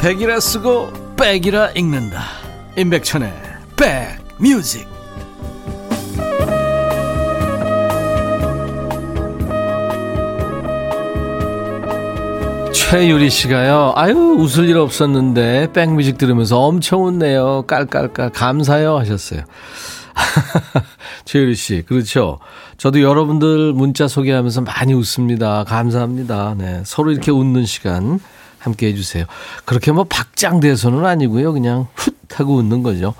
백이라 0.00 0.40
쓰고 0.40 0.92
백이라 1.16 1.70
읽는다. 1.70 2.22
임백천의 2.76 3.32
백뮤직. 3.76 4.95
최유리 12.88 13.30
씨가요. 13.30 13.94
아유 13.96 14.14
웃을 14.38 14.68
일 14.68 14.78
없었는데 14.78 15.72
백뮤직 15.72 16.18
들으면서 16.18 16.60
엄청 16.60 17.04
웃네요. 17.04 17.64
깔깔깔 17.66 18.30
감사요 18.30 18.96
하셨어요. 18.98 19.42
최유리 21.24 21.56
씨 21.56 21.82
그렇죠. 21.82 22.38
저도 22.78 23.02
여러분들 23.02 23.72
문자 23.72 24.06
소개하면서 24.06 24.60
많이 24.60 24.94
웃습니다. 24.94 25.64
감사합니다. 25.64 26.54
네 26.58 26.82
서로 26.84 27.10
이렇게 27.10 27.32
웃는 27.32 27.66
시간 27.66 28.20
함께 28.60 28.86
해주세요. 28.86 29.24
그렇게 29.64 29.90
뭐 29.90 30.04
박장대소는 30.04 31.04
아니고요. 31.04 31.52
그냥 31.54 31.88
훗 31.96 32.14
하고 32.36 32.54
웃는 32.54 32.84
거죠. 32.84 33.14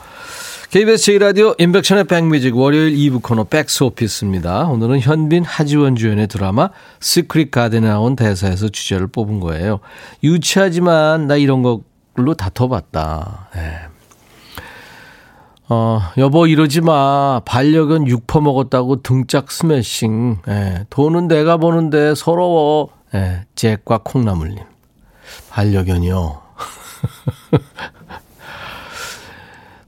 KBS 0.70 1.12
제1라디오 1.12 1.58
임백천의 1.60 2.04
백뮤직 2.04 2.56
월요일 2.56 2.96
2부 2.96 3.22
코너 3.22 3.44
백스오피스입니다. 3.44 4.64
오늘은 4.64 5.00
현빈 5.00 5.44
하지원 5.44 5.94
주연의 5.94 6.26
드라마 6.26 6.70
시크릿 7.00 7.50
가든에 7.52 7.86
나온 7.88 8.16
대사에서 8.16 8.68
주제를 8.68 9.06
뽑은 9.06 9.38
거예요. 9.40 9.78
유치하지만 10.24 11.28
나 11.28 11.36
이런 11.36 11.62
걸로 11.62 12.34
다퉈봤다. 12.34 13.48
네. 13.54 13.78
어, 15.68 16.00
여보 16.18 16.46
이러지 16.46 16.80
마. 16.80 17.40
반려견 17.44 18.06
육 18.08 18.26
퍼 18.26 18.40
먹었다고 18.40 19.02
등짝 19.02 19.50
스매싱. 19.52 20.38
예, 20.48 20.84
돈은 20.90 21.28
내가 21.28 21.56
버는데 21.58 22.14
서러워. 22.16 22.88
예, 23.14 23.46
잭과 23.54 24.00
콩나물님. 24.04 24.58
반려견이요. 25.50 26.42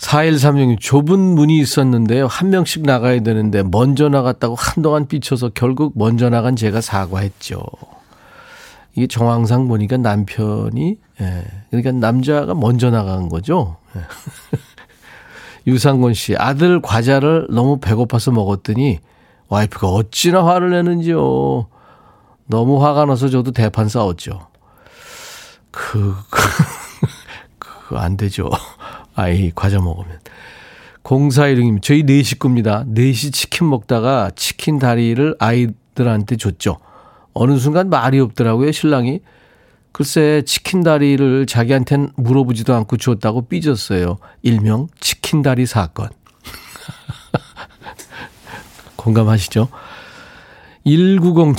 4136님, 0.08 0.80
좁은 0.80 1.18
문이 1.18 1.58
있었는데요. 1.58 2.26
한 2.28 2.48
명씩 2.48 2.82
나가야 2.82 3.20
되는데, 3.20 3.62
먼저 3.62 4.08
나갔다고 4.08 4.54
한동안 4.54 5.06
삐쳐서 5.06 5.50
결국 5.50 5.92
먼저 5.96 6.30
나간 6.30 6.56
제가 6.56 6.80
사과했죠. 6.80 7.62
이게 8.94 9.06
정황상 9.06 9.68
보니까 9.68 9.98
남편이, 9.98 10.96
예, 11.20 11.44
그러니까 11.68 11.92
남자가 11.92 12.54
먼저 12.54 12.90
나간 12.90 13.28
거죠. 13.28 13.76
예. 13.96 14.00
유상곤 15.70 16.14
씨, 16.14 16.34
아들 16.36 16.80
과자를 16.80 17.48
너무 17.50 17.78
배고파서 17.78 18.30
먹었더니 18.30 19.00
와이프가 19.48 19.88
어찌나 19.88 20.46
화를 20.46 20.70
내는지요. 20.70 21.66
너무 22.46 22.82
화가 22.82 23.04
나서 23.04 23.28
저도 23.28 23.52
대판 23.52 23.90
싸웠죠. 23.90 24.48
그, 25.70 26.14
그, 26.30 26.40
그거 27.58 27.98
안 27.98 28.16
되죠. 28.16 28.48
아이, 29.18 29.50
과자 29.52 29.80
먹으면. 29.80 30.20
0416님, 31.02 31.82
저희 31.82 32.04
네 32.04 32.22
식구입니다. 32.22 32.84
넷이 32.86 33.32
치킨 33.32 33.68
먹다가 33.68 34.30
치킨 34.36 34.78
다리를 34.78 35.34
아이들한테 35.40 36.36
줬죠. 36.36 36.78
어느 37.34 37.58
순간 37.58 37.90
말이 37.90 38.20
없더라고요, 38.20 38.70
신랑이. 38.70 39.20
글쎄 39.90 40.42
치킨 40.46 40.84
다리를 40.84 41.46
자기한텐 41.46 42.12
물어보지도 42.14 42.72
않고 42.76 42.96
주었다고 42.96 43.48
삐졌어요. 43.48 44.18
일명 44.42 44.86
치킨 45.00 45.42
다리 45.42 45.66
사건. 45.66 46.10
공감하시죠? 48.94 49.68
1907 50.84 51.56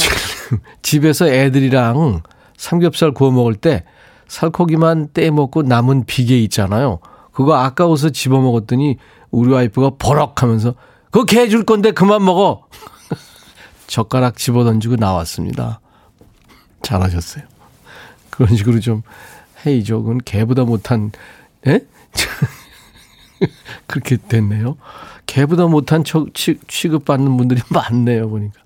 집에서 0.82 1.28
애들이랑 1.28 2.22
삼겹살 2.55 3.12
구워 3.12 3.32
먹을 3.32 3.55
때 3.55 3.84
살코기만 4.30 5.10
떼 5.14 5.30
먹고 5.30 5.64
남은 5.64 6.05
비계 6.05 6.39
있잖아요. 6.43 6.99
그거 7.39 7.55
아까워서 7.55 8.09
집어 8.09 8.41
먹었더니 8.41 8.97
우리 9.31 9.49
와이프가 9.49 9.91
버럭 9.97 10.43
하면서 10.43 10.75
그거 11.05 11.23
개 11.23 11.47
줄 11.47 11.63
건데 11.63 11.91
그만 11.91 12.25
먹어. 12.25 12.65
젓가락 13.87 14.35
집어 14.35 14.65
던지고 14.65 14.97
나왔습니다. 14.97 15.79
잘하셨어요. 16.81 17.45
그런 18.29 18.57
식으로 18.57 18.81
좀 18.81 19.03
헤이죠. 19.65 20.01
그건 20.03 20.17
개보다 20.17 20.65
못한, 20.65 21.13
예? 21.65 21.79
그렇게 23.87 24.17
됐네요. 24.17 24.75
개보다 25.25 25.67
못한 25.67 26.03
취급받는 26.03 27.37
분들이 27.37 27.61
많네요, 27.71 28.27
보니까. 28.27 28.59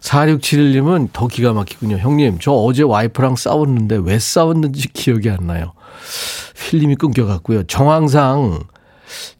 4671님은 0.00 1.08
더 1.12 1.26
기가 1.26 1.52
막히군요. 1.54 1.96
형님, 1.96 2.38
저 2.40 2.52
어제 2.52 2.84
와이프랑 2.84 3.34
싸웠는데 3.34 3.96
왜 3.96 4.20
싸웠는지 4.20 4.86
기억이 4.92 5.28
안 5.28 5.48
나요. 5.48 5.72
필름이 6.68 6.96
끊겨갔고요. 6.96 7.64
정황상 7.64 8.60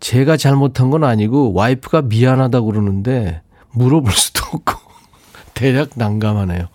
제가 0.01 0.37
잘못한 0.37 0.91
건 0.91 1.05
아니고 1.05 1.53
와이프가 1.53 2.03
미안하다고 2.03 2.67
그러는데 2.67 3.43
물어볼 3.73 4.13
수도 4.13 4.45
없고 4.53 4.75
대략 5.55 5.91
난감하네요. 5.95 6.67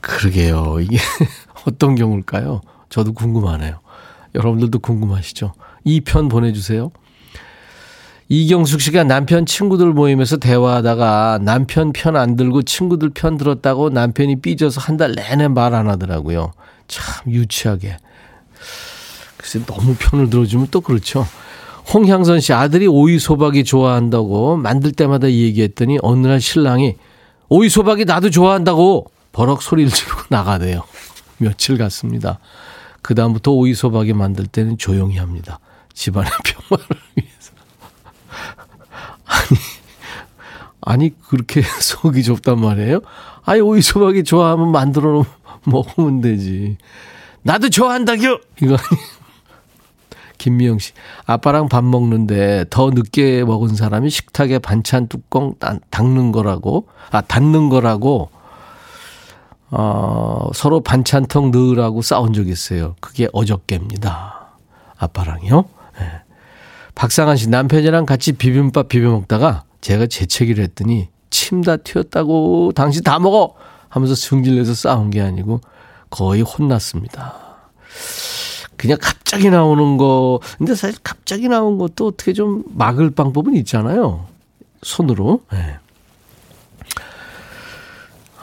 그러게요. 0.00 0.78
이게 0.80 0.98
어떤 1.66 1.94
경우일까요? 1.94 2.60
저도 2.88 3.12
궁금하네요. 3.12 3.78
여러분들도 4.34 4.78
궁금하시죠? 4.80 5.52
이 5.84 6.00
편 6.00 6.28
보내주세요. 6.28 6.90
이경숙 8.28 8.80
씨가 8.80 9.04
남편 9.04 9.44
친구들 9.44 9.92
모임에서 9.92 10.38
대화하다가 10.38 11.40
남편 11.42 11.92
편 11.92 12.16
안 12.16 12.34
들고 12.36 12.62
친구들 12.62 13.10
편 13.10 13.36
들었다고 13.36 13.90
남편이 13.90 14.40
삐져서 14.40 14.80
한 14.80 14.96
달 14.96 15.12
내내 15.14 15.48
말 15.48 15.74
안 15.74 15.88
하더라고요. 15.88 16.52
참 16.88 17.32
유치하게. 17.32 17.96
글쎄 19.36 19.64
너무 19.66 19.94
편을 19.98 20.30
들어주면 20.30 20.68
또 20.70 20.80
그렇죠. 20.80 21.26
홍향선 21.92 22.40
씨 22.40 22.52
아들이 22.52 22.86
오이 22.86 23.18
소박이 23.18 23.64
좋아한다고 23.64 24.56
만들 24.56 24.92
때마다 24.92 25.30
얘기했더니 25.30 25.98
어느 26.02 26.26
날 26.26 26.40
신랑이 26.40 26.96
오이 27.48 27.68
소박이 27.68 28.04
나도 28.04 28.30
좋아한다고 28.30 29.06
버럭 29.32 29.62
소리를 29.62 29.90
지르고 29.90 30.22
나가대요. 30.28 30.84
며칠 31.38 31.76
갔습니다. 31.76 32.38
그 33.02 33.14
다음부터 33.14 33.50
오이 33.50 33.74
소박이 33.74 34.12
만들 34.12 34.46
때는 34.46 34.78
조용히 34.78 35.18
합니다. 35.18 35.58
집안의 35.92 36.30
평화를 36.44 36.96
위해서. 37.16 37.52
아니, 39.24 39.58
아니, 40.80 41.20
그렇게 41.28 41.62
속이 41.80 42.22
좁단 42.22 42.60
말이에요? 42.60 43.00
아니, 43.44 43.60
오이 43.60 43.82
소박이 43.82 44.24
좋아하면 44.24 44.70
만들어 44.70 45.24
먹으면 45.66 46.20
되지. 46.20 46.76
나도 47.42 47.68
좋아한다겨! 47.70 48.38
이거 48.62 48.76
김미영 50.38 50.78
씨. 50.78 50.92
아빠랑 51.26 51.68
밥 51.68 51.84
먹는데 51.84 52.64
더 52.70 52.90
늦게 52.90 53.44
먹은 53.44 53.74
사람이 53.76 54.10
식탁에 54.10 54.58
반찬 54.58 55.08
뚜껑 55.08 55.54
닦는 55.90 56.32
거라고, 56.32 56.88
아, 57.10 57.20
닫는 57.20 57.68
거라고 57.68 58.30
어, 59.70 60.50
서로 60.54 60.80
반찬통 60.80 61.50
넣으라고 61.50 62.02
싸운 62.02 62.32
적이 62.32 62.50
있어요. 62.50 62.94
그게 63.00 63.28
어저께입니다. 63.32 64.56
아빠랑요. 64.98 65.64
네. 65.98 66.06
박상한 66.94 67.36
씨 67.36 67.48
남편이랑 67.48 68.04
같이 68.04 68.32
비빔밥 68.32 68.88
비벼 68.88 69.10
먹다가 69.10 69.64
제가 69.80 70.06
재채기를 70.06 70.62
했더니 70.64 71.08
침 71.30 71.62
다 71.62 71.76
튀었다고 71.78 72.72
당신 72.74 73.02
다 73.02 73.18
먹어 73.18 73.54
하면서 73.92 74.14
승질내서 74.14 74.72
싸운 74.72 75.10
게 75.10 75.20
아니고 75.20 75.60
거의 76.08 76.40
혼났습니다. 76.40 77.34
그냥 78.78 78.96
갑자기 78.98 79.50
나오는 79.50 79.98
거 79.98 80.40
근데 80.56 80.74
사실 80.74 80.98
갑자기 81.04 81.46
나온 81.46 81.76
것도 81.76 82.06
어떻게 82.06 82.32
좀 82.32 82.64
막을 82.74 83.10
방법은 83.10 83.54
있잖아요. 83.56 84.24
손으로. 84.82 85.42
네. 85.52 85.76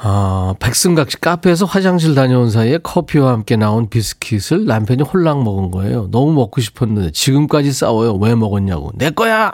아, 0.02 0.54
백승각 0.60 1.10
씨 1.10 1.20
카페에서 1.20 1.66
화장실 1.66 2.14
다녀온 2.14 2.52
사이에 2.52 2.78
커피와 2.78 3.32
함께 3.32 3.56
나온 3.56 3.89
비스킷을 3.89 4.66
남편이 4.66 5.02
홀랑 5.02 5.43
먹은 5.43 5.72
거예요. 5.72 6.10
너무 6.12 6.32
먹고 6.34 6.62
싶었는데 6.62 7.12
지금까지 7.12 7.74
싸워요. 7.74 8.14
왜 8.16 8.36
먹었냐고. 8.36 8.91
내 8.95 9.10
거야. 9.10 9.52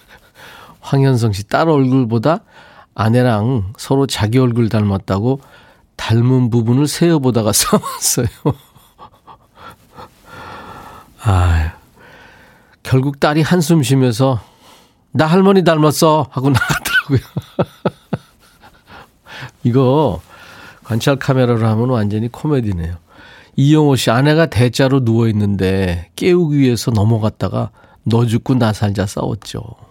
황현성 0.80 1.32
씨 1.32 1.46
딸 1.46 1.68
얼굴보다 1.68 2.40
아내랑 2.96 3.74
서로 3.76 4.06
자기 4.06 4.38
얼굴 4.38 4.68
닮았다고 4.68 5.40
닮은 5.96 6.50
부분을 6.50 6.88
세어보다가 6.88 7.52
싸웠어요. 7.52 8.26
아, 11.22 11.74
결국 12.82 13.20
딸이 13.20 13.42
한숨 13.42 13.82
쉬면서 13.82 14.40
나 15.12 15.26
할머니 15.26 15.62
닮았어 15.62 16.26
하고 16.30 16.50
나갔더라고요. 16.50 17.18
이거 19.62 20.20
관찰 20.84 21.16
카메라로 21.16 21.66
하면 21.66 21.90
완전히 21.90 22.28
코미디네요. 22.28 22.96
이영호 23.56 23.96
씨 23.96 24.10
아내가 24.10 24.46
대자로 24.46 25.04
누워 25.04 25.28
있는데 25.28 26.10
깨우기 26.16 26.56
위해서 26.56 26.90
넘어갔다가 26.90 27.70
너 28.04 28.24
죽고 28.24 28.54
나 28.54 28.72
살자 28.72 29.06
싸웠죠. 29.06 29.85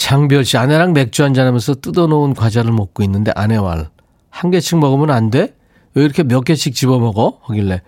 음. 0.00 0.02
장별 0.02 0.44
씨 0.44 0.56
아내랑 0.56 0.92
맥주 0.92 1.22
한잔 1.22 1.46
하면서 1.46 1.74
뜯어놓은 1.74 2.34
과자를 2.34 2.72
먹고 2.72 3.02
있는데 3.04 3.32
아내와 3.34 3.86
한 4.30 4.50
개씩 4.50 4.78
먹으면 4.78 5.10
안 5.10 5.30
돼? 5.30 5.54
왜 5.94 6.04
이렇게 6.04 6.22
몇 6.22 6.42
개씩 6.42 6.74
집어 6.74 6.98
먹어? 6.98 7.40
하길래 7.42 7.82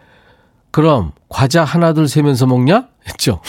그럼 0.70 1.12
과자 1.28 1.64
하나 1.64 1.92
둘 1.92 2.08
세면서 2.08 2.46
먹냐? 2.46 2.88
했죠. 3.08 3.40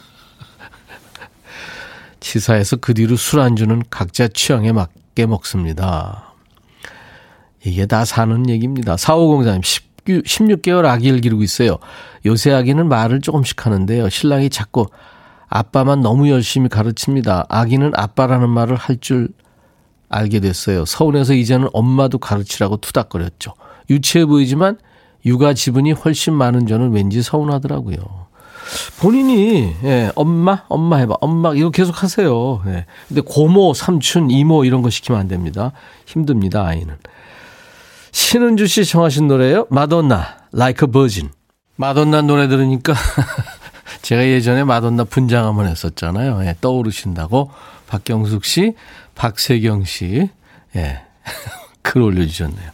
치사해서 2.20 2.76
그 2.76 2.94
뒤로 2.94 3.16
술 3.16 3.40
안주는 3.40 3.82
각자 3.90 4.28
취향에 4.28 4.72
맞 4.72 4.90
적게 5.20 5.26
먹습니다. 5.26 6.34
이게 7.64 7.86
다 7.86 8.04
사는 8.04 8.48
얘기입니다. 8.48 8.96
4504님, 8.96 9.62
19, 9.62 10.22
16개월 10.22 10.86
아기를 10.86 11.20
기르고 11.20 11.42
있어요. 11.42 11.78
요새 12.24 12.52
아기는 12.52 12.88
말을 12.88 13.20
조금씩 13.20 13.66
하는데요. 13.66 14.08
신랑이 14.08 14.48
자꾸 14.48 14.86
아빠만 15.50 16.00
너무 16.00 16.30
열심히 16.30 16.68
가르칩니다. 16.68 17.46
아기는 17.48 17.90
아빠라는 17.94 18.48
말을 18.48 18.76
할 18.76 19.00
줄 19.00 19.28
알게 20.08 20.40
됐어요. 20.40 20.84
서운해서 20.84 21.34
이제는 21.34 21.68
엄마도 21.72 22.18
가르치라고 22.18 22.78
투닥거렸죠. 22.78 23.54
유치해 23.90 24.26
보이지만 24.26 24.78
육아 25.24 25.54
지분이 25.54 25.92
훨씬 25.92 26.34
많은 26.34 26.66
저는 26.66 26.92
왠지 26.92 27.22
서운하더라고요. 27.22 27.96
본인이, 29.00 29.72
예, 29.84 30.10
엄마, 30.14 30.62
엄마 30.68 30.96
해봐. 30.98 31.14
엄마, 31.20 31.54
이거 31.54 31.70
계속 31.70 32.02
하세요. 32.02 32.60
예. 32.66 32.86
근데 33.08 33.20
고모, 33.20 33.74
삼촌, 33.74 34.30
이모 34.30 34.64
이런 34.64 34.82
거 34.82 34.90
시키면 34.90 35.20
안 35.20 35.28
됩니다. 35.28 35.72
힘듭니다, 36.06 36.64
아이는. 36.66 36.96
신은주 38.12 38.66
씨 38.66 38.84
청하신 38.84 39.28
노래요. 39.28 39.66
마돈나, 39.70 40.38
Like 40.54 40.86
a 40.88 40.92
Virgin. 40.92 41.30
마돈나 41.76 42.22
노래 42.22 42.46
들으니까 42.48 42.94
제가 44.02 44.24
예전에 44.24 44.64
마돈나 44.64 45.04
분장 45.04 45.46
한번 45.46 45.66
했었잖아요. 45.66 46.44
예, 46.44 46.54
떠오르신다고. 46.60 47.50
박경숙 47.86 48.44
씨, 48.44 48.74
박세경 49.14 49.84
씨, 49.84 50.30
예, 50.76 51.02
글 51.82 52.02
올려주셨네요. 52.02 52.70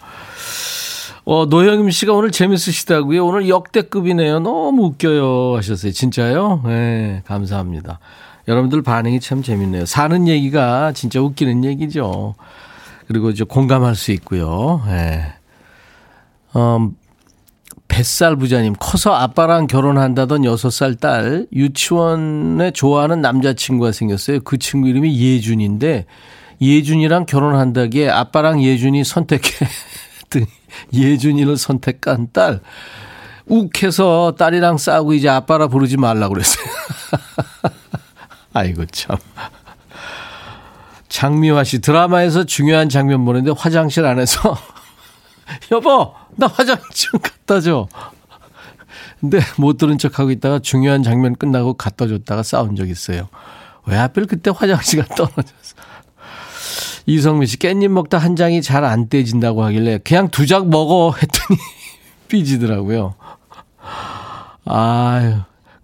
어, 1.24 1.46
노영임 1.46 1.90
씨가 1.90 2.12
오늘 2.12 2.30
재밌으시다고요. 2.30 3.26
오늘 3.26 3.48
역대급이네요. 3.48 4.38
너무 4.40 4.84
웃겨요. 4.84 5.56
하셨어요. 5.56 5.90
진짜요? 5.90 6.62
네, 6.64 7.22
감사합니다. 7.26 7.98
여러분들 8.46 8.82
반응이 8.82 9.18
참 9.18 9.42
재밌네요. 9.42 9.86
사는 9.86 10.28
얘기가 10.28 10.92
진짜 10.92 11.20
웃기는 11.20 11.64
얘기죠. 11.64 12.36
그리고 13.08 13.30
이제 13.30 13.42
공감할 13.42 13.96
수 13.96 14.12
있고요. 14.12 14.82
네. 14.86 15.32
음, 16.54 16.94
뱃살 17.88 18.36
부자님, 18.36 18.74
커서 18.78 19.14
아빠랑 19.14 19.66
결혼한다던 19.66 20.42
6살 20.42 21.00
딸, 21.00 21.46
유치원에 21.52 22.72
좋아하는 22.72 23.20
남자친구가 23.20 23.92
생겼어요. 23.92 24.40
그 24.40 24.58
친구 24.58 24.88
이름이 24.88 25.18
예준인데, 25.18 26.06
예준이랑 26.60 27.26
결혼한다기에 27.26 28.08
아빠랑 28.08 28.62
예준이 28.62 29.04
선택해. 29.04 29.66
예준이를 30.92 31.56
선택한 31.56 32.28
딸. 32.32 32.60
욱해서 33.46 34.34
딸이랑 34.36 34.78
싸우고 34.78 35.14
이제 35.14 35.28
아빠라 35.28 35.68
부르지 35.68 35.96
말라고 35.96 36.34
그랬어요. 36.34 36.66
아이고, 38.52 38.84
참. 38.86 39.16
장미화 41.08 41.64
씨 41.64 41.80
드라마에서 41.80 42.44
중요한 42.44 42.88
장면 42.88 43.24
보는데 43.24 43.52
화장실 43.56 44.04
안에서 44.04 44.56
여보 45.72 46.14
나 46.36 46.46
화장실 46.46 46.84
좀 47.10 47.20
갖다 47.20 47.60
줘. 47.60 47.88
근데 49.20 49.40
못 49.56 49.78
들은 49.78 49.98
척하고 49.98 50.30
있다가 50.30 50.58
중요한 50.58 51.02
장면 51.02 51.34
끝나고 51.36 51.74
갖다 51.74 52.06
줬다가 52.06 52.42
싸운 52.42 52.76
적 52.76 52.88
있어요. 52.88 53.28
왜 53.86 53.96
하필 53.96 54.26
그때 54.26 54.50
화장실가 54.54 55.06
떨어졌어. 55.14 55.76
이성민 57.06 57.46
씨 57.46 57.56
깻잎 57.58 57.88
먹다 57.88 58.18
한 58.18 58.34
장이 58.36 58.60
잘 58.62 58.84
안 58.84 59.08
떼진다고 59.08 59.62
하길래 59.64 59.98
그냥 60.04 60.28
두 60.28 60.44
장 60.46 60.68
먹어 60.70 61.12
했더니 61.12 61.58
삐지더라고요. 62.28 63.14
아유 64.64 65.36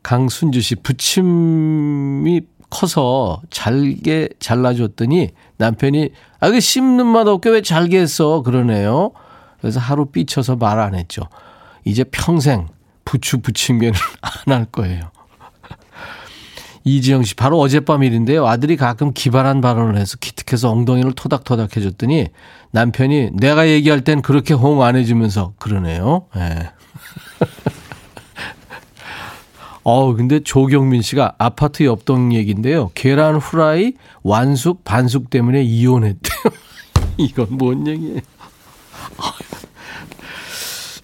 강순주 0.03 0.61
씨 0.61 0.75
부침이 0.75 2.41
커서 2.71 3.41
잘게 3.51 4.31
잘라줬더니 4.41 5.31
남편이 5.59 6.11
아 6.41 6.51
그 6.51 6.59
씹는 6.59 7.07
맛 7.07 7.29
없게 7.29 7.51
왜 7.51 7.63
잘게 7.63 8.01
했어 8.01 8.43
그러네요. 8.43 9.13
그래서 9.63 9.81
하루 9.81 10.05
삐쳐서 10.07 10.57
말 10.57 10.79
안 10.81 10.95
했죠. 10.95 11.23
이제 11.85 12.05
평생 12.05 12.67
부추 13.07 13.39
부침개는 13.41 13.95
안 14.47 14.55
할 14.55 14.65
거예요. 14.67 15.11
이지영 16.85 17.23
씨, 17.23 17.37
바로 17.37 17.61
어젯밤 17.61 18.03
일인데요. 18.03 18.45
아들이 18.47 18.77
가끔 18.77 19.13
기발한 19.13 19.61
발언을 19.61 19.97
해서 19.97 20.17
기특해서 20.21 20.69
엉덩이를 20.71 21.13
토닥토닥 21.13 21.77
해줬더니 21.77 22.27
남편이 22.73 23.31
내가 23.35 23.69
얘기할 23.69 24.01
땐 24.03 24.21
그렇게 24.21 24.53
호응 24.53 24.83
안 24.83 24.97
해주면서 24.97 25.55
그러네요. 25.61 26.27
예. 26.37 26.41
네. 26.41 26.71
어우, 29.85 30.15
근데 30.17 30.41
조경민 30.41 31.03
씨가 31.03 31.35
아파트 31.39 31.85
옆동 31.85 32.33
얘기인데요. 32.35 32.91
계란 32.95 33.37
후라이 33.37 33.95
완숙, 34.23 34.83
반숙 34.85 35.31
때문에 35.31 35.63
이혼했대요. 35.63 36.43
이건 37.19 37.47
뭔 37.51 37.87
얘기예요? 37.87 38.21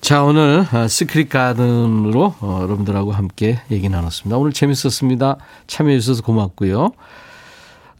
자, 0.00 0.22
오늘 0.22 0.64
시크릿 0.88 1.28
가든으로 1.28 2.34
어, 2.40 2.60
여러분들하고 2.62 3.12
함께 3.12 3.58
얘기 3.70 3.88
나눴습니다. 3.88 4.36
오늘 4.38 4.52
재밌었습니다. 4.52 5.36
참여해 5.66 5.98
주셔서 6.00 6.22
고맙고요. 6.22 6.92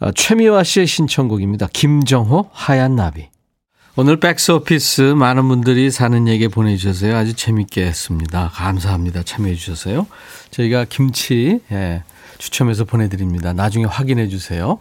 아, 0.01 0.13
최미화 0.15 0.63
씨의 0.63 0.87
신청곡입니다. 0.87 1.69
김정호 1.73 2.51
하얀 2.53 2.95
나비. 2.97 3.29
오늘 3.97 4.21
백스오피스 4.21 5.15
많은 5.17 5.49
분들이 5.49 5.91
사는 5.91 6.29
얘기 6.29 6.47
보내주셔서요. 6.47 7.17
아주 7.17 7.35
재밌게 7.35 7.85
했습니다. 7.85 8.53
감사합니다. 8.55 9.25
참여해 9.25 9.57
주셔서요. 9.57 10.07
저희가 10.53 10.87
김치 10.89 11.61
예, 11.73 12.05
추첨해서 12.39 12.85
보내드립니다. 12.85 13.53
나중에 13.53 13.87
확인해 13.87 14.29
주세요. 14.29 14.79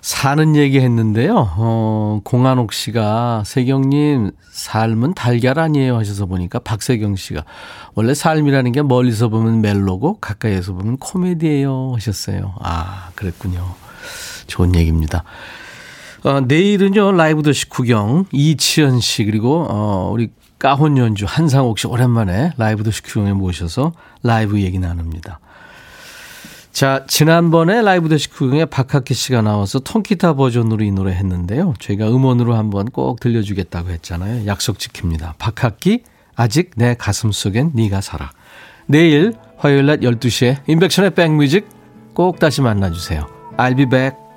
사는 0.00 0.56
얘기 0.56 0.80
했는데요. 0.80 1.34
어, 1.56 2.20
공한옥 2.24 2.72
씨가 2.72 3.42
세경님 3.44 4.30
삶은 4.50 5.14
달걀 5.14 5.58
아니에요 5.58 5.96
하셔서 5.96 6.26
보니까 6.26 6.58
박세경 6.58 7.16
씨가 7.16 7.44
원래 7.94 8.14
삶이라는 8.14 8.72
게 8.72 8.82
멀리서 8.82 9.28
보면 9.28 9.60
멜로고 9.60 10.18
가까이에서 10.20 10.72
보면 10.72 10.96
코미디예요 10.98 11.92
하셨어요. 11.94 12.54
아 12.60 13.10
그랬군요. 13.14 13.74
좋은 14.46 14.74
얘기입니다. 14.74 15.24
어, 16.24 16.40
내일은요 16.40 17.12
라이브 17.12 17.42
도시 17.42 17.68
구경 17.68 18.26
이치현 18.32 19.00
씨 19.00 19.24
그리고 19.24 19.66
어, 19.68 20.10
우리 20.12 20.30
까혼 20.58 20.98
연주 20.98 21.24
한상옥 21.26 21.78
씨 21.78 21.86
오랜만에 21.86 22.52
라이브 22.58 22.82
도시 22.82 23.02
구경에 23.02 23.32
모셔서 23.32 23.92
라이브 24.22 24.60
얘기 24.60 24.78
나눕니다. 24.78 25.40
자, 26.72 27.04
지난번에 27.08 27.82
라이브 27.82 28.08
도시 28.08 28.25
구경에 28.25 28.64
박학기 28.66 29.12
씨가 29.12 29.42
나와서 29.42 29.80
통기타 29.80 30.34
버전으로 30.34 30.84
이 30.84 30.90
노래 30.92 31.12
했는데요. 31.12 31.74
저희가 31.78 32.08
음원으로 32.08 32.54
한번 32.54 32.86
꼭 32.86 33.20
들려주겠다고 33.20 33.90
했잖아요. 33.90 34.46
약속 34.46 34.78
지킵니다. 34.78 35.34
박학기, 35.38 36.04
아직 36.36 36.70
내 36.76 36.94
가슴 36.94 37.32
속엔 37.32 37.72
네가 37.74 38.00
살아. 38.00 38.30
내일 38.86 39.34
화요일 39.58 39.86
낮 39.86 40.00
12시에 40.00 40.58
인백션의 40.66 41.10
백뮤직 41.14 41.68
꼭 42.14 42.38
다시 42.38 42.62
만나주세요. 42.62 43.26
I'll 43.58 43.76
be 43.76 43.86
back. 43.86 44.29